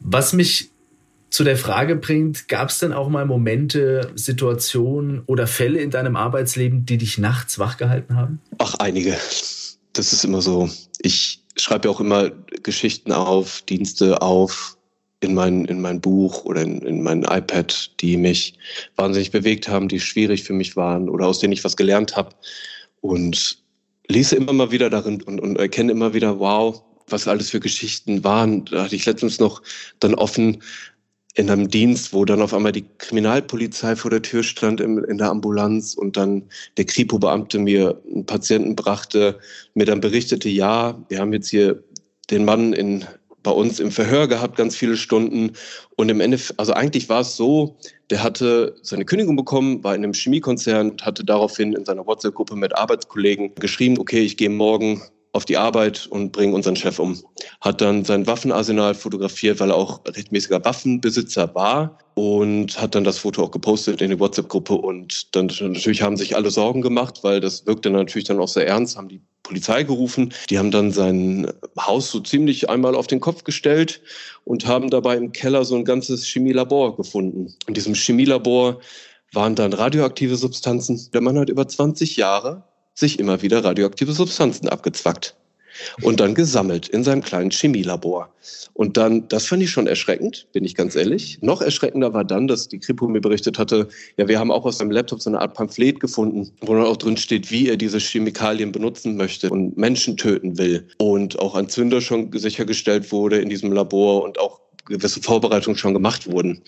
[0.00, 0.70] Was mich
[1.30, 6.16] zu der Frage bringt, gab es denn auch mal Momente, Situationen oder Fälle in deinem
[6.16, 8.40] Arbeitsleben, die dich nachts wachgehalten haben?
[8.58, 9.16] Ach, einige.
[9.92, 10.70] Das ist immer so.
[11.00, 12.30] Ich schreibe ja auch immer
[12.62, 14.76] Geschichten auf, Dienste auf
[15.20, 18.58] in mein, in mein Buch oder in, in mein iPad, die mich
[18.96, 22.30] wahnsinnig bewegt haben, die schwierig für mich waren oder aus denen ich was gelernt habe.
[23.00, 23.58] Und
[24.08, 28.24] lese immer mal wieder darin und, und erkenne immer wieder, wow, was alles für Geschichten
[28.24, 28.64] waren.
[28.64, 29.62] Da hatte ich letztens noch
[30.00, 30.62] dann offen
[31.34, 35.18] in einem Dienst, wo dann auf einmal die Kriminalpolizei vor der Tür stand in, in
[35.18, 36.42] der Ambulanz und dann
[36.78, 39.38] der Kripo-Beamte mir einen Patienten brachte,
[39.74, 41.82] mir dann berichtete, ja, wir haben jetzt hier
[42.30, 43.04] den Mann in
[43.46, 45.52] bei uns im Verhör gehabt, ganz viele Stunden.
[45.94, 47.76] Und im Ende, also eigentlich war es so,
[48.10, 52.76] der hatte seine Kündigung bekommen, war in einem Chemiekonzern, hatte daraufhin in seiner WhatsApp-Gruppe mit
[52.76, 55.00] Arbeitskollegen geschrieben, okay, ich gehe morgen
[55.36, 57.22] auf die Arbeit und bringen unseren Chef um.
[57.60, 63.18] Hat dann sein Waffenarsenal fotografiert, weil er auch rechtmäßiger Waffenbesitzer war und hat dann das
[63.18, 67.40] Foto auch gepostet in die WhatsApp-Gruppe und dann natürlich haben sich alle Sorgen gemacht, weil
[67.40, 70.32] das wirkte natürlich dann auch sehr ernst, haben die Polizei gerufen.
[70.50, 74.00] Die haben dann sein Haus so ziemlich einmal auf den Kopf gestellt
[74.44, 77.54] und haben dabei im Keller so ein ganzes Chemielabor gefunden.
[77.68, 78.80] In diesem Chemielabor
[79.32, 81.10] waren dann radioaktive Substanzen.
[81.12, 82.64] Der Mann hat über 20 Jahre
[82.96, 85.36] sich immer wieder radioaktive Substanzen abgezwackt
[86.02, 88.32] und dann gesammelt in seinem kleinen Chemielabor.
[88.72, 91.38] Und dann, das fand ich schon erschreckend, bin ich ganz ehrlich.
[91.42, 94.78] Noch erschreckender war dann, dass die Kripo mir berichtet hatte, ja, wir haben auch aus
[94.78, 97.98] seinem Laptop so eine Art Pamphlet gefunden, wo dann auch drin steht, wie er diese
[97.98, 100.88] Chemikalien benutzen möchte und Menschen töten will.
[100.98, 105.94] Und auch ein Zünder schon sichergestellt wurde in diesem Labor und auch gewisse Vorbereitungen schon
[105.94, 106.62] gemacht wurden.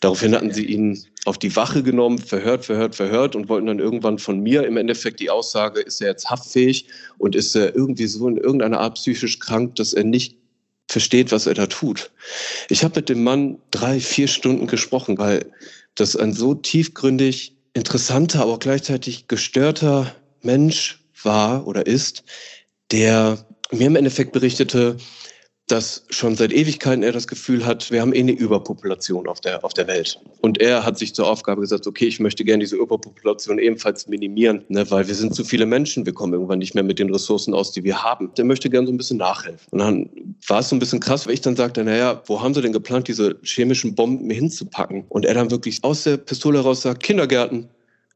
[0.00, 4.18] Daraufhin hatten sie ihn auf die Wache genommen, verhört, verhört, verhört und wollten dann irgendwann
[4.18, 6.86] von mir im Endeffekt die Aussage, ist er jetzt haftfähig
[7.18, 10.36] und ist er irgendwie so in irgendeiner Art psychisch krank, dass er nicht
[10.88, 12.10] versteht, was er da tut.
[12.68, 15.46] Ich habe mit dem Mann drei, vier Stunden gesprochen, weil
[15.94, 22.24] das ein so tiefgründig interessanter, aber gleichzeitig gestörter Mensch war oder ist,
[22.90, 24.96] der mir im Endeffekt berichtete,
[25.70, 29.64] dass schon seit Ewigkeiten er das Gefühl hat, wir haben eh eine Überpopulation auf der,
[29.64, 30.20] auf der Welt.
[30.40, 34.64] Und er hat sich zur Aufgabe gesagt, okay, ich möchte gerne diese Überpopulation ebenfalls minimieren,
[34.68, 37.54] ne, weil wir sind zu viele Menschen, wir kommen irgendwann nicht mehr mit den Ressourcen
[37.54, 38.32] aus, die wir haben.
[38.36, 39.66] Der möchte gerne so ein bisschen nachhelfen.
[39.70, 40.10] Und dann
[40.46, 42.72] war es so ein bisschen krass, weil ich dann sagte, naja, wo haben sie denn
[42.72, 45.04] geplant, diese chemischen Bomben hinzupacken?
[45.08, 47.68] Und er dann wirklich aus der Pistole heraus sagt, Kindergärten.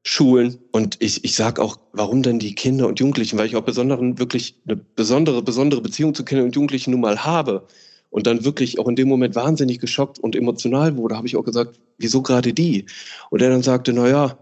[0.05, 0.59] Schulen.
[0.71, 3.39] Und ich, ich sage auch, warum denn die Kinder und Jugendlichen?
[3.39, 7.25] Weil ich auch besonderen, wirklich eine besondere, besondere Beziehung zu Kindern und Jugendlichen nun mal
[7.25, 7.67] habe.
[8.11, 11.43] Und dann wirklich auch in dem Moment wahnsinnig geschockt und emotional wurde, habe ich auch
[11.43, 12.87] gesagt, wieso gerade die?
[13.31, 14.39] Und er dann sagte, na ja,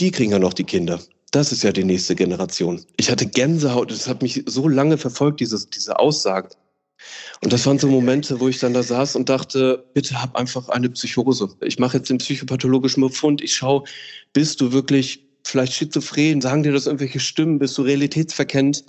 [0.00, 0.98] die kriegen ja noch die Kinder.
[1.30, 2.80] Das ist ja die nächste Generation.
[2.96, 6.48] Ich hatte Gänsehaut, das hat mich so lange verfolgt, dieses, diese Aussage.
[7.42, 10.68] Und das waren so Momente, wo ich dann da saß und dachte, bitte hab einfach
[10.68, 11.48] eine Psychose.
[11.60, 13.42] Ich mache jetzt den psychopathologischen Befund.
[13.42, 13.84] Ich schaue,
[14.32, 16.40] bist du wirklich vielleicht schizophren?
[16.40, 17.58] Sagen dir das irgendwelche Stimmen?
[17.58, 18.84] Bist du realitätsverkennt?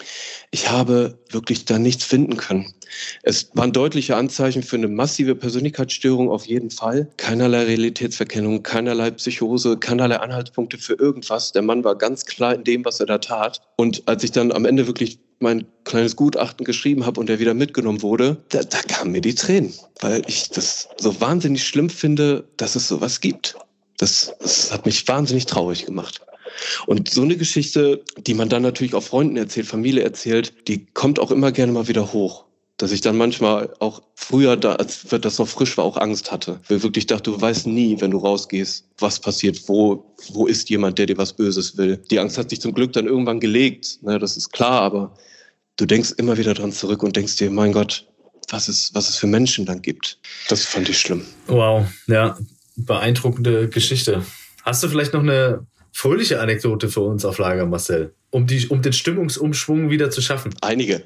[0.51, 2.73] Ich habe wirklich da nichts finden können.
[3.23, 7.09] Es waren deutliche Anzeichen für eine massive Persönlichkeitsstörung auf jeden Fall.
[7.17, 11.51] Keinerlei Realitätsverkennung, keinerlei Psychose, keinerlei Anhaltspunkte für irgendwas.
[11.51, 13.61] Der Mann war ganz klar in dem, was er da tat.
[13.77, 17.53] Und als ich dann am Ende wirklich mein kleines Gutachten geschrieben habe und der wieder
[17.53, 22.45] mitgenommen wurde, da, da kamen mir die Tränen, weil ich das so wahnsinnig schlimm finde,
[22.57, 23.55] dass es sowas gibt.
[23.97, 26.21] Das, das hat mich wahnsinnig traurig gemacht.
[26.85, 31.19] Und so eine Geschichte, die man dann natürlich auch Freunden erzählt, Familie erzählt, die kommt
[31.19, 32.45] auch immer gerne mal wieder hoch.
[32.77, 36.59] Dass ich dann manchmal auch früher, da, als das noch frisch war, auch Angst hatte.
[36.67, 40.69] Weil ich wirklich dachte, du weißt nie, wenn du rausgehst, was passiert, wo, wo ist
[40.69, 41.97] jemand, der dir was Böses will.
[42.09, 45.13] Die Angst hat sich zum Glück dann irgendwann gelegt, ne, das ist klar, aber
[45.77, 48.07] du denkst immer wieder dran zurück und denkst dir, mein Gott,
[48.49, 50.19] was es, was es für Menschen dann gibt.
[50.49, 51.25] Das fand ich schlimm.
[51.47, 52.37] Wow, ja,
[52.75, 54.25] beeindruckende Geschichte.
[54.63, 58.81] Hast du vielleicht noch eine fröhliche Anekdote für uns auf Lager, Marcel, um, die, um
[58.81, 60.53] den Stimmungsumschwung wieder zu schaffen?
[60.61, 61.03] Einige.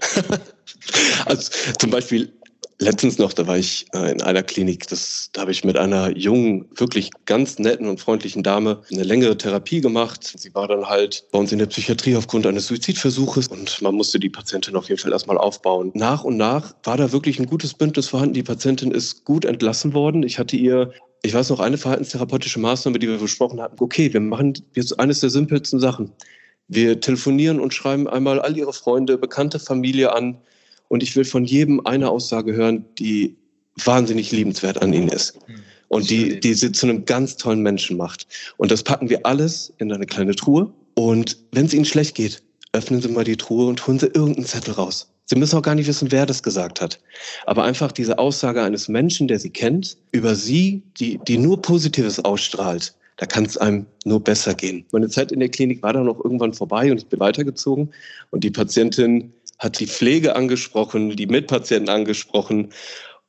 [1.25, 2.31] also zum Beispiel
[2.79, 6.15] letztens noch, da war ich äh, in einer Klinik, das, da habe ich mit einer
[6.15, 10.33] jungen, wirklich ganz netten und freundlichen Dame eine längere Therapie gemacht.
[10.37, 14.19] Sie war dann halt bei uns in der Psychiatrie aufgrund eines Suizidversuches und man musste
[14.19, 15.91] die Patientin auf jeden Fall erstmal aufbauen.
[15.95, 18.35] Nach und nach war da wirklich ein gutes Bündnis vorhanden.
[18.35, 20.23] Die Patientin ist gut entlassen worden.
[20.23, 20.93] Ich hatte ihr
[21.27, 23.75] ich weiß noch, eine verhaltenstherapeutische Maßnahme, die wir besprochen hatten.
[23.79, 26.11] Okay, wir machen jetzt eines der simpelsten Sachen.
[26.67, 30.37] Wir telefonieren und schreiben einmal all ihre Freunde, bekannte Familie an,
[30.89, 33.35] und ich will von jedem eine Aussage hören, die
[33.83, 35.37] wahnsinnig liebenswert an ihnen ist.
[35.45, 35.55] Hm.
[35.89, 38.27] Und die, die sie zu einem ganz tollen Menschen macht.
[38.57, 40.71] Und das packen wir alles in eine kleine Truhe.
[40.95, 44.45] Und wenn es ihnen schlecht geht, öffnen Sie mal die Truhe und holen Sie irgendeinen
[44.45, 45.09] Zettel raus.
[45.29, 46.99] Sie müssen auch gar nicht wissen, wer das gesagt hat.
[47.45, 52.19] Aber einfach diese Aussage eines Menschen, der Sie kennt, über Sie, die, die nur Positives
[52.23, 54.85] ausstrahlt, da kann es einem nur besser gehen.
[54.91, 57.91] Meine Zeit in der Klinik war dann auch irgendwann vorbei und ich bin weitergezogen.
[58.29, 62.71] Und die Patientin hat die Pflege angesprochen, die Mitpatienten angesprochen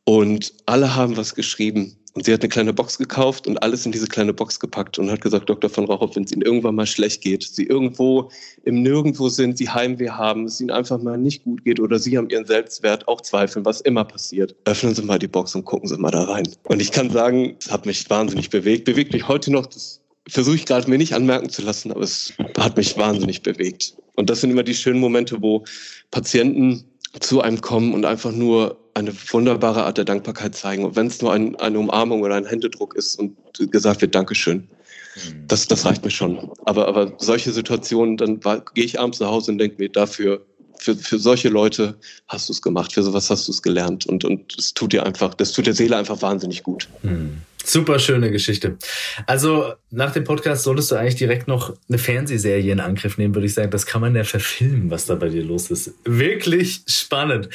[0.05, 1.97] und alle haben was geschrieben.
[2.15, 5.11] Und sie hat eine kleine Box gekauft und alles in diese kleine Box gepackt und
[5.11, 5.69] hat gesagt, Dr.
[5.69, 8.31] von Rauchow, wenn es Ihnen irgendwann mal schlecht geht, Sie irgendwo
[8.65, 12.17] im Nirgendwo sind, Sie Heimweh haben, es Ihnen einfach mal nicht gut geht oder Sie
[12.17, 15.89] haben Ihren Selbstwert auch zweifeln, was immer passiert, öffnen Sie mal die Box und gucken
[15.89, 16.49] Sie mal da rein.
[16.65, 20.57] Und ich kann sagen, es hat mich wahnsinnig bewegt, bewegt mich heute noch, das versuche
[20.57, 23.95] ich gerade mir nicht anmerken zu lassen, aber es hat mich wahnsinnig bewegt.
[24.17, 25.65] Und das sind immer die schönen Momente, wo
[26.11, 26.85] Patienten
[27.21, 30.85] zu einem kommen und einfach nur eine wunderbare Art der Dankbarkeit zeigen.
[30.85, 33.37] Und wenn es nur ein, eine Umarmung oder ein Händedruck ist und
[33.71, 34.69] gesagt wird, Dankeschön,
[35.17, 35.47] mhm.
[35.47, 36.51] das, das reicht mir schon.
[36.65, 38.41] Aber, aber solche Situationen, dann
[38.75, 40.45] gehe ich abends nach Hause und denke mir, dafür
[40.81, 41.97] für, für solche Leute
[42.29, 45.05] hast du es gemacht, für sowas hast du es gelernt und, und es tut dir
[45.05, 46.89] einfach, das tut der Seele einfach wahnsinnig gut.
[47.03, 47.39] Hm.
[47.69, 48.79] Super schöne Geschichte.
[49.27, 53.47] Also nach dem Podcast solltest du eigentlich direkt noch eine Fernsehserie in Angriff nehmen, würde
[53.47, 53.71] ich sagen.
[53.71, 55.93] Das kann man ja verfilmen, was da bei dir los ist.
[56.05, 57.51] Wirklich spannend.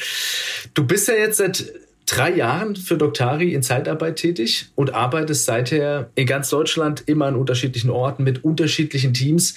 [0.74, 1.72] Du bist ja jetzt seit
[2.06, 7.34] drei Jahren für Doktari in Zeitarbeit tätig und arbeitest seither in ganz Deutschland immer an
[7.34, 9.56] unterschiedlichen Orten mit unterschiedlichen Teams.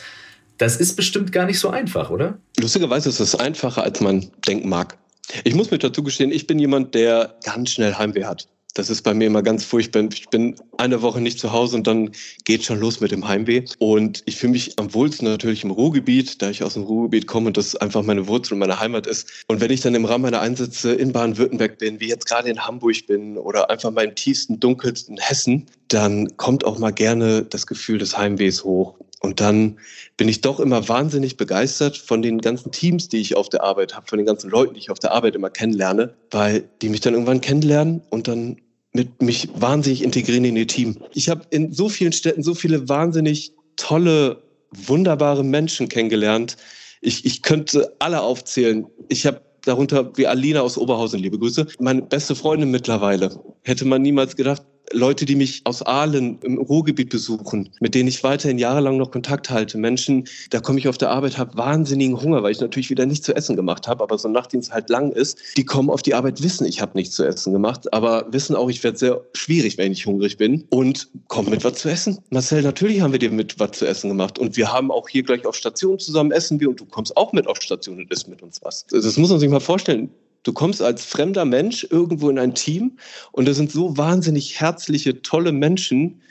[0.58, 2.40] Das ist bestimmt gar nicht so einfach, oder?
[2.60, 4.98] Lustigerweise ist es einfacher, als man denken mag.
[5.44, 8.48] Ich muss mir dazu gestehen, ich bin jemand, der ganz schnell Heimweh hat.
[8.74, 10.04] Das ist bei mir immer ganz furchtbar.
[10.14, 12.12] Ich bin eine Woche nicht zu Hause und dann
[12.46, 13.64] geht schon los mit dem Heimweh.
[13.80, 17.48] Und ich fühle mich am wohlsten natürlich im Ruhrgebiet, da ich aus dem Ruhrgebiet komme
[17.48, 19.32] und das einfach meine Wurzel und meine Heimat ist.
[19.48, 22.60] Und wenn ich dann im Rahmen meiner Einsätze in Baden-Württemberg bin, wie jetzt gerade in
[22.60, 27.68] Hamburg bin oder einfach mal im tiefsten, dunkelsten Hessen, dann kommt auch mal gerne das
[27.68, 28.96] Gefühl des Heimwehs hoch.
[29.20, 29.80] Und dann
[30.16, 33.96] bin ich doch immer wahnsinnig begeistert von den ganzen Teams, die ich auf der Arbeit
[33.96, 37.02] habe, von den ganzen Leuten, die ich auf der Arbeit immer kennenlerne, weil die mich
[37.02, 38.58] dann irgendwann kennenlernen und dann
[38.94, 40.98] mit mich wahnsinnig integrieren in ihr Team.
[41.14, 46.58] Ich habe in so vielen Städten so viele wahnsinnig tolle, wunderbare Menschen kennengelernt.
[47.02, 48.88] Ich, ich könnte alle aufzählen.
[49.10, 53.40] Ich habe darunter wie Alina aus Oberhausen, liebe Grüße, meine beste Freundin mittlerweile.
[53.64, 58.24] Hätte man niemals gedacht, Leute, die mich aus Aalen im Ruhrgebiet besuchen, mit denen ich
[58.24, 59.78] weiterhin jahrelang noch Kontakt halte.
[59.78, 63.26] Menschen, da komme ich auf der Arbeit, habe wahnsinnigen Hunger, weil ich natürlich wieder nichts
[63.26, 65.40] zu essen gemacht habe, aber so ein Nachtdienst halt lang ist.
[65.58, 68.70] Die kommen auf die Arbeit, wissen, ich habe nichts zu essen gemacht, aber wissen auch,
[68.70, 72.20] ich werde sehr schwierig, wenn ich hungrig bin und kommen mit was zu essen.
[72.30, 75.24] Marcel, natürlich haben wir dir mit was zu essen gemacht und wir haben auch hier
[75.24, 78.28] gleich auf Station zusammen essen wir und du kommst auch mit auf Station und isst
[78.28, 78.86] mit uns was.
[78.90, 80.10] Das muss man sich mal vorstellen.
[80.48, 82.98] Du kommst als fremder Mensch irgendwo in ein Team
[83.34, 86.22] und da sind so wahnsinnig herzliche, tolle Menschen,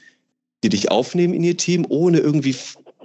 [0.65, 2.57] die dich aufnehmen in ihr Team, ohne irgendwie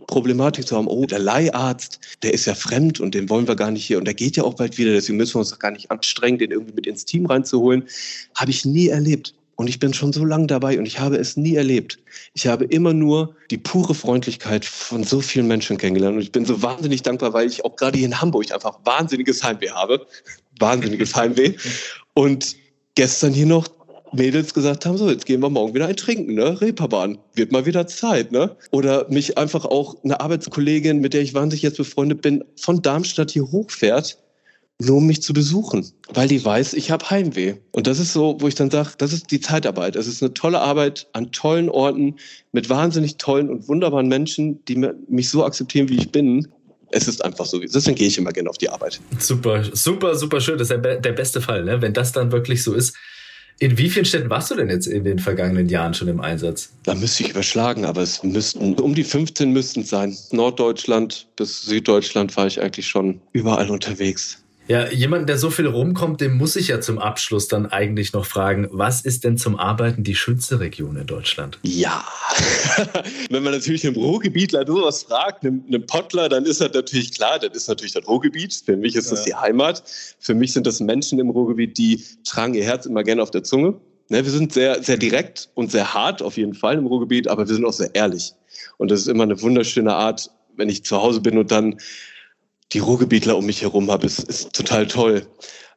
[0.08, 3.72] Problematik zu haben, oh, der Leiharzt, der ist ja fremd und den wollen wir gar
[3.72, 5.92] nicht hier und der geht ja auch bald wieder, deswegen müssen wir uns gar nicht
[5.92, 7.90] anstrengen, den irgendwie mit ins Team reinzuholen.
[8.34, 9.34] Habe ich nie erlebt.
[9.62, 12.00] Und ich bin schon so lange dabei und ich habe es nie erlebt.
[12.34, 16.16] Ich habe immer nur die pure Freundlichkeit von so vielen Menschen kennengelernt.
[16.16, 19.44] Und ich bin so wahnsinnig dankbar, weil ich auch gerade hier in Hamburg einfach wahnsinniges
[19.44, 20.08] Heimweh habe.
[20.62, 21.54] Wahnsinniges Heimweh.
[22.14, 22.56] Und
[22.96, 23.68] gestern hier noch
[24.14, 26.60] Mädels gesagt haben, so, jetzt gehen wir morgen wieder ein Trinken, ne?
[26.60, 27.18] Reeperbahn.
[27.34, 28.56] Wird mal wieder Zeit, ne?
[28.72, 33.32] Oder mich einfach auch eine Arbeitskollegin, mit der ich wahnsinnig jetzt befreundet bin, von Darmstadt
[33.32, 34.18] hier hochfährt
[34.88, 37.56] nur um mich zu besuchen, weil die weiß, ich habe Heimweh.
[37.72, 39.96] Und das ist so, wo ich dann sage, das ist die Zeitarbeit.
[39.96, 42.16] Es ist eine tolle Arbeit an tollen Orten
[42.52, 44.76] mit wahnsinnig tollen und wunderbaren Menschen, die
[45.08, 46.48] mich so akzeptieren, wie ich bin.
[46.92, 47.60] Es ist einfach so.
[47.60, 49.00] Deswegen gehe ich immer gerne auf die Arbeit.
[49.20, 50.58] Super, super, super schön.
[50.58, 51.82] Das ist der, der beste Fall, ne?
[51.82, 52.96] wenn das dann wirklich so ist.
[53.60, 56.74] In wie vielen Städten warst du denn jetzt in den vergangenen Jahren schon im Einsatz?
[56.82, 60.18] Da müsste ich überschlagen, aber es müssten um die 15 müssten es sein.
[60.32, 64.41] Norddeutschland bis Süddeutschland war ich eigentlich schon überall unterwegs.
[64.72, 68.26] Ja, jemand, der so viel rumkommt, dem muss ich ja zum Abschluss dann eigentlich noch
[68.26, 71.60] fragen, was ist denn zum Arbeiten die schönste Region in Deutschland?
[71.64, 72.06] Ja,
[73.30, 77.38] wenn man natürlich im Ruhrgebietler sowas fragt, einem, einem Pottler, dann ist das natürlich klar,
[77.38, 78.64] das ist natürlich das Ruhrgebiet.
[78.66, 79.84] Für mich ist das die Heimat.
[80.20, 83.44] Für mich sind das Menschen im Ruhrgebiet, die tragen ihr Herz immer gerne auf der
[83.44, 83.74] Zunge.
[84.08, 87.46] Ne, wir sind sehr, sehr direkt und sehr hart auf jeden Fall im Ruhrgebiet, aber
[87.46, 88.36] wir sind auch sehr ehrlich.
[88.78, 91.76] Und das ist immer eine wunderschöne Art, wenn ich zu Hause bin und dann
[92.74, 95.28] die Ruhrgebietler um mich herum habe, ist, ist total toll.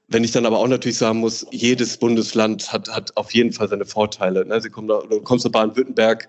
[0.09, 3.69] Wenn ich dann aber auch natürlich sagen muss, jedes Bundesland hat, hat auf jeden Fall
[3.69, 4.45] seine Vorteile.
[4.45, 4.61] Ne?
[4.61, 6.29] Sie kommen da, du kommst nach Baden-Württemberg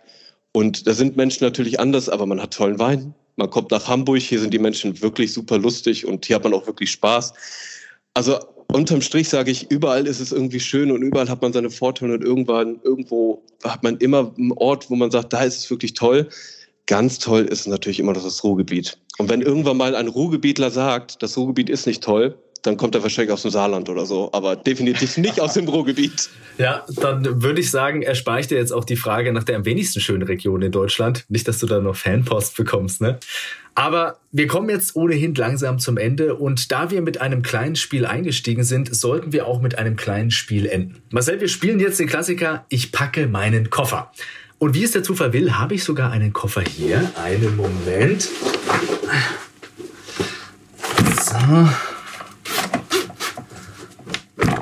[0.54, 3.14] und da sind Menschen natürlich anders, aber man hat tollen Wein.
[3.36, 6.54] Man kommt nach Hamburg, hier sind die Menschen wirklich super lustig und hier hat man
[6.54, 7.34] auch wirklich Spaß.
[8.14, 8.40] Also
[8.72, 12.14] unterm Strich sage ich, überall ist es irgendwie schön und überall hat man seine Vorteile
[12.14, 15.94] und irgendwann, irgendwo hat man immer einen Ort, wo man sagt, da ist es wirklich
[15.94, 16.30] toll.
[16.88, 18.98] Ganz toll ist natürlich immer noch das Ruhrgebiet.
[19.18, 23.04] Und wenn irgendwann mal ein Ruhrgebietler sagt, das Ruhrgebiet ist nicht toll, dann kommt er
[23.04, 26.30] wahrscheinlich aus dem Saarland oder so, aber definitiv nicht aus dem Ruhrgebiet.
[26.58, 29.66] Ja, dann würde ich sagen, erspare ich dir jetzt auch die Frage nach der am
[29.66, 31.26] wenigsten schönen Region in Deutschland.
[31.28, 33.20] Nicht, dass du da noch Fanpost bekommst, ne?
[33.76, 38.06] Aber wir kommen jetzt ohnehin langsam zum Ende und da wir mit einem kleinen Spiel
[38.06, 41.02] eingestiegen sind, sollten wir auch mit einem kleinen Spiel enden.
[41.12, 44.14] Marcel, wir spielen jetzt den Klassiker Ich packe meinen Koffer.
[44.58, 47.12] Und wie es der Zufall will, habe ich sogar einen Koffer hier.
[47.22, 48.30] Einen Moment.
[51.22, 51.70] So.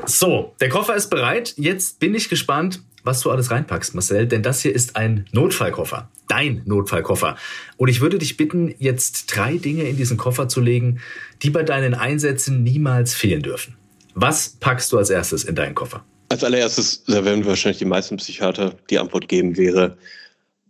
[0.05, 1.53] So, der Koffer ist bereit.
[1.57, 6.09] Jetzt bin ich gespannt, was du alles reinpackst, Marcel, denn das hier ist ein Notfallkoffer.
[6.27, 7.35] Dein Notfallkoffer.
[7.77, 10.99] Und ich würde dich bitten, jetzt drei Dinge in diesen Koffer zu legen,
[11.41, 13.75] die bei deinen Einsätzen niemals fehlen dürfen.
[14.15, 16.05] Was packst du als erstes in deinen Koffer?
[16.29, 19.97] Als allererstes, da werden wahrscheinlich die meisten Psychiater die Antwort geben, wäre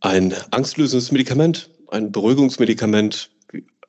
[0.01, 3.29] ein angstlösendes Medikament, ein Beruhigungsmedikament,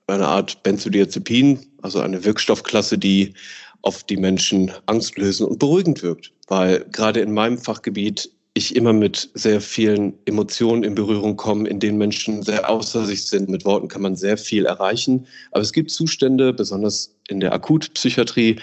[0.06, 3.34] eine Art Benzodiazepin, also eine Wirkstoffklasse, die
[3.82, 6.32] auf die Menschen angstlösend und beruhigend wirkt.
[6.46, 11.80] Weil gerade in meinem Fachgebiet ich immer mit sehr vielen Emotionen in Berührung komme, in
[11.80, 13.48] denen Menschen sehr außer sich sind.
[13.48, 15.26] Mit Worten kann man sehr viel erreichen.
[15.50, 18.60] Aber es gibt Zustände, besonders in der Akutpsychiatrie,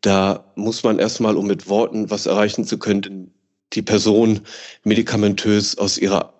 [0.00, 3.32] da muss man erstmal, um mit Worten was erreichen zu können,
[3.72, 4.40] die Person
[4.84, 6.34] medikamentös aus ihrer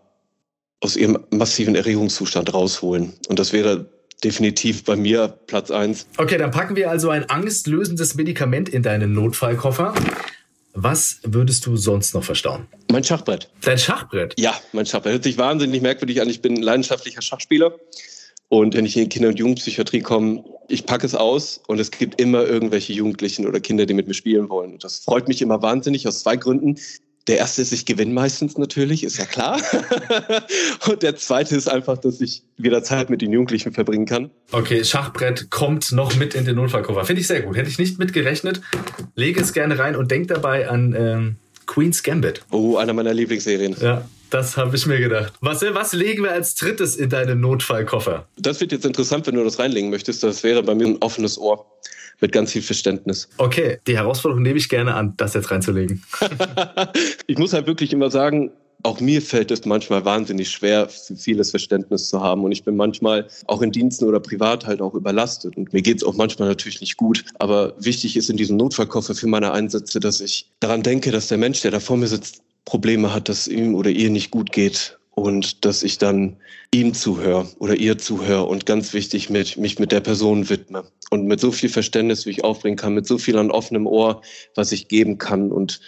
[0.83, 3.13] aus ihrem massiven Erregungszustand rausholen.
[3.29, 3.91] Und das wäre
[4.25, 6.07] definitiv bei mir Platz eins.
[6.17, 9.95] Okay, dann packen wir also ein angstlösendes Medikament in deinen Notfallkoffer.
[10.73, 12.67] Was würdest du sonst noch verstauen?
[12.91, 13.51] Mein Schachbrett.
[13.63, 14.35] Dein Schachbrett?
[14.39, 15.15] Ja, mein Schachbrett.
[15.15, 16.29] Hört sich wahnsinnig merkwürdig an.
[16.29, 17.75] Ich bin leidenschaftlicher Schachspieler.
[18.51, 21.93] Und wenn ich in die Kinder- und Jugendpsychiatrie komme, ich packe es aus und es
[21.93, 24.73] gibt immer irgendwelche Jugendlichen oder Kinder, die mit mir spielen wollen.
[24.73, 26.77] Und das freut mich immer wahnsinnig aus zwei Gründen.
[27.29, 29.61] Der erste ist, ich gewinne meistens natürlich, ist ja klar.
[30.89, 34.31] und der zweite ist einfach, dass ich wieder Zeit mit den Jugendlichen verbringen kann.
[34.51, 37.05] Okay, Schachbrett kommt noch mit in den Notfallkoffer.
[37.05, 37.57] Finde ich sehr gut.
[37.57, 38.63] Hätte ich nicht mitgerechnet.
[39.15, 41.37] Lege es gerne rein und denk dabei an ähm,
[41.67, 42.43] Queen's Gambit.
[42.51, 43.77] Oh, einer meiner Lieblingsserien.
[43.81, 45.33] Ja, das habe ich mir gedacht.
[45.41, 48.27] Was, was legen wir als drittes in deinen Notfallkoffer?
[48.37, 50.23] Das wird jetzt interessant, wenn du das reinlegen möchtest.
[50.23, 51.67] Das wäre bei mir ein offenes Ohr
[52.21, 53.29] mit ganz viel Verständnis.
[53.39, 56.03] Okay, die Herausforderung nehme ich gerne an, das jetzt reinzulegen.
[57.27, 58.51] ich muss halt wirklich immer sagen,
[58.83, 62.45] auch mir fällt es manchmal wahnsinnig schwer, vieles Verständnis zu haben.
[62.45, 65.57] Und ich bin manchmal auch in Diensten oder privat halt auch überlastet.
[65.57, 67.25] Und mir geht es auch manchmal natürlich nicht gut.
[67.39, 71.39] Aber wichtig ist in diesem Notfallkoffer für meine Einsätze, dass ich daran denke, dass der
[71.39, 74.99] Mensch, der da vor mir sitzt, Probleme hat, dass ihm oder ihr nicht gut geht
[75.11, 76.37] und dass ich dann
[76.73, 81.27] ihm zuhöre oder ihr zuhöre und ganz wichtig mit, mich mit der Person widme und
[81.27, 84.23] mit so viel Verständnis, wie ich aufbringen kann, mit so viel an offenem Ohr,
[84.55, 85.53] was ich geben kann.
[85.53, 85.81] Und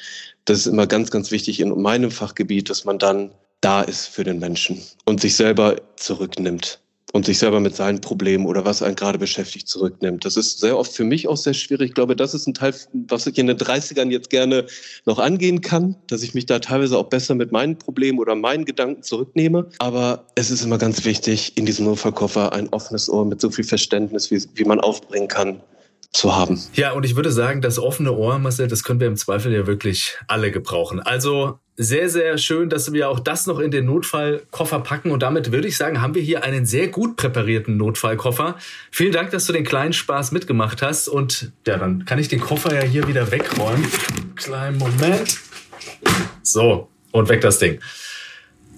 [0.44, 4.24] das ist immer ganz, ganz wichtig in meinem Fachgebiet, dass man dann da ist für
[4.24, 6.81] den Menschen und sich selber zurücknimmt
[7.12, 10.24] und sich selber mit seinen Problemen oder was einen gerade beschäftigt zurücknimmt.
[10.24, 11.90] Das ist sehr oft für mich auch sehr schwierig.
[11.90, 14.66] Ich glaube, das ist ein Teil, was ich in den 30ern jetzt gerne
[15.04, 18.64] noch angehen kann, dass ich mich da teilweise auch besser mit meinen Problemen oder meinen
[18.64, 19.68] Gedanken zurücknehme.
[19.78, 23.64] Aber es ist immer ganz wichtig, in diesem Notfallkoffer ein offenes Ohr mit so viel
[23.64, 25.60] Verständnis, wie, wie man aufbringen kann,
[26.12, 26.62] zu haben.
[26.74, 29.66] Ja, und ich würde sagen, das offene Ohr, Marcel, das können wir im Zweifel ja
[29.66, 31.00] wirklich alle gebrauchen.
[31.00, 35.10] Also sehr, sehr schön, dass wir auch das noch in den Notfallkoffer packen.
[35.10, 38.56] Und damit würde ich sagen, haben wir hier einen sehr gut präparierten Notfallkoffer.
[38.90, 41.08] Vielen Dank, dass du den kleinen Spaß mitgemacht hast.
[41.08, 43.86] Und ja, dann kann ich den Koffer ja hier wieder wegräumen.
[44.36, 45.38] Kleinen Moment.
[46.42, 47.80] So, und weg das Ding.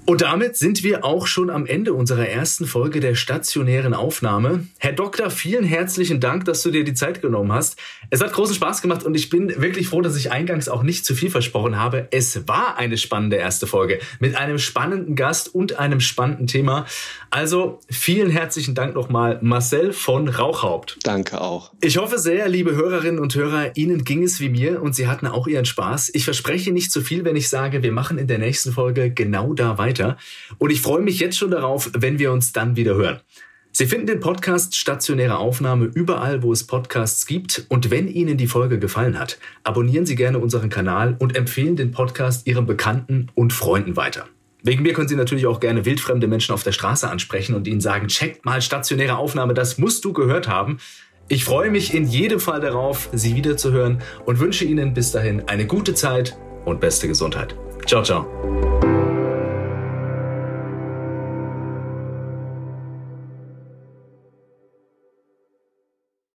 [0.07, 4.67] Und damit sind wir auch schon am Ende unserer ersten Folge der stationären Aufnahme.
[4.77, 7.79] Herr Doktor, vielen herzlichen Dank, dass du dir die Zeit genommen hast.
[8.11, 11.07] Es hat großen Spaß gemacht und ich bin wirklich froh, dass ich eingangs auch nicht
[11.07, 12.07] zu viel versprochen habe.
[12.11, 16.85] Es war eine spannende erste Folge mit einem spannenden Gast und einem spannenden Thema.
[17.31, 20.99] Also vielen herzlichen Dank nochmal, Marcel von Rauchhaupt.
[21.03, 21.73] Danke auch.
[21.81, 25.27] Ich hoffe sehr, liebe Hörerinnen und Hörer, Ihnen ging es wie mir und Sie hatten
[25.27, 26.11] auch Ihren Spaß.
[26.13, 29.55] Ich verspreche nicht zu viel, wenn ich sage, wir machen in der nächsten Folge genau
[29.55, 30.17] da weiter weiter.
[30.59, 33.21] Und ich freue mich jetzt schon darauf, wenn wir uns dann wieder hören.
[33.73, 37.67] Sie finden den Podcast Stationäre Aufnahme überall, wo es Podcasts gibt.
[37.69, 41.91] Und wenn Ihnen die Folge gefallen hat, abonnieren Sie gerne unseren Kanal und empfehlen den
[41.91, 44.27] Podcast Ihren Bekannten und Freunden weiter.
[44.63, 47.81] Wegen mir können Sie natürlich auch gerne wildfremde Menschen auf der Straße ansprechen und ihnen
[47.81, 50.79] sagen, checkt mal stationäre Aufnahme, das musst du gehört haben.
[51.29, 55.67] Ich freue mich in jedem Fall darauf, Sie wiederzuhören und wünsche Ihnen bis dahin eine
[55.67, 57.57] gute Zeit und beste Gesundheit.
[57.87, 59.14] Ciao, ciao.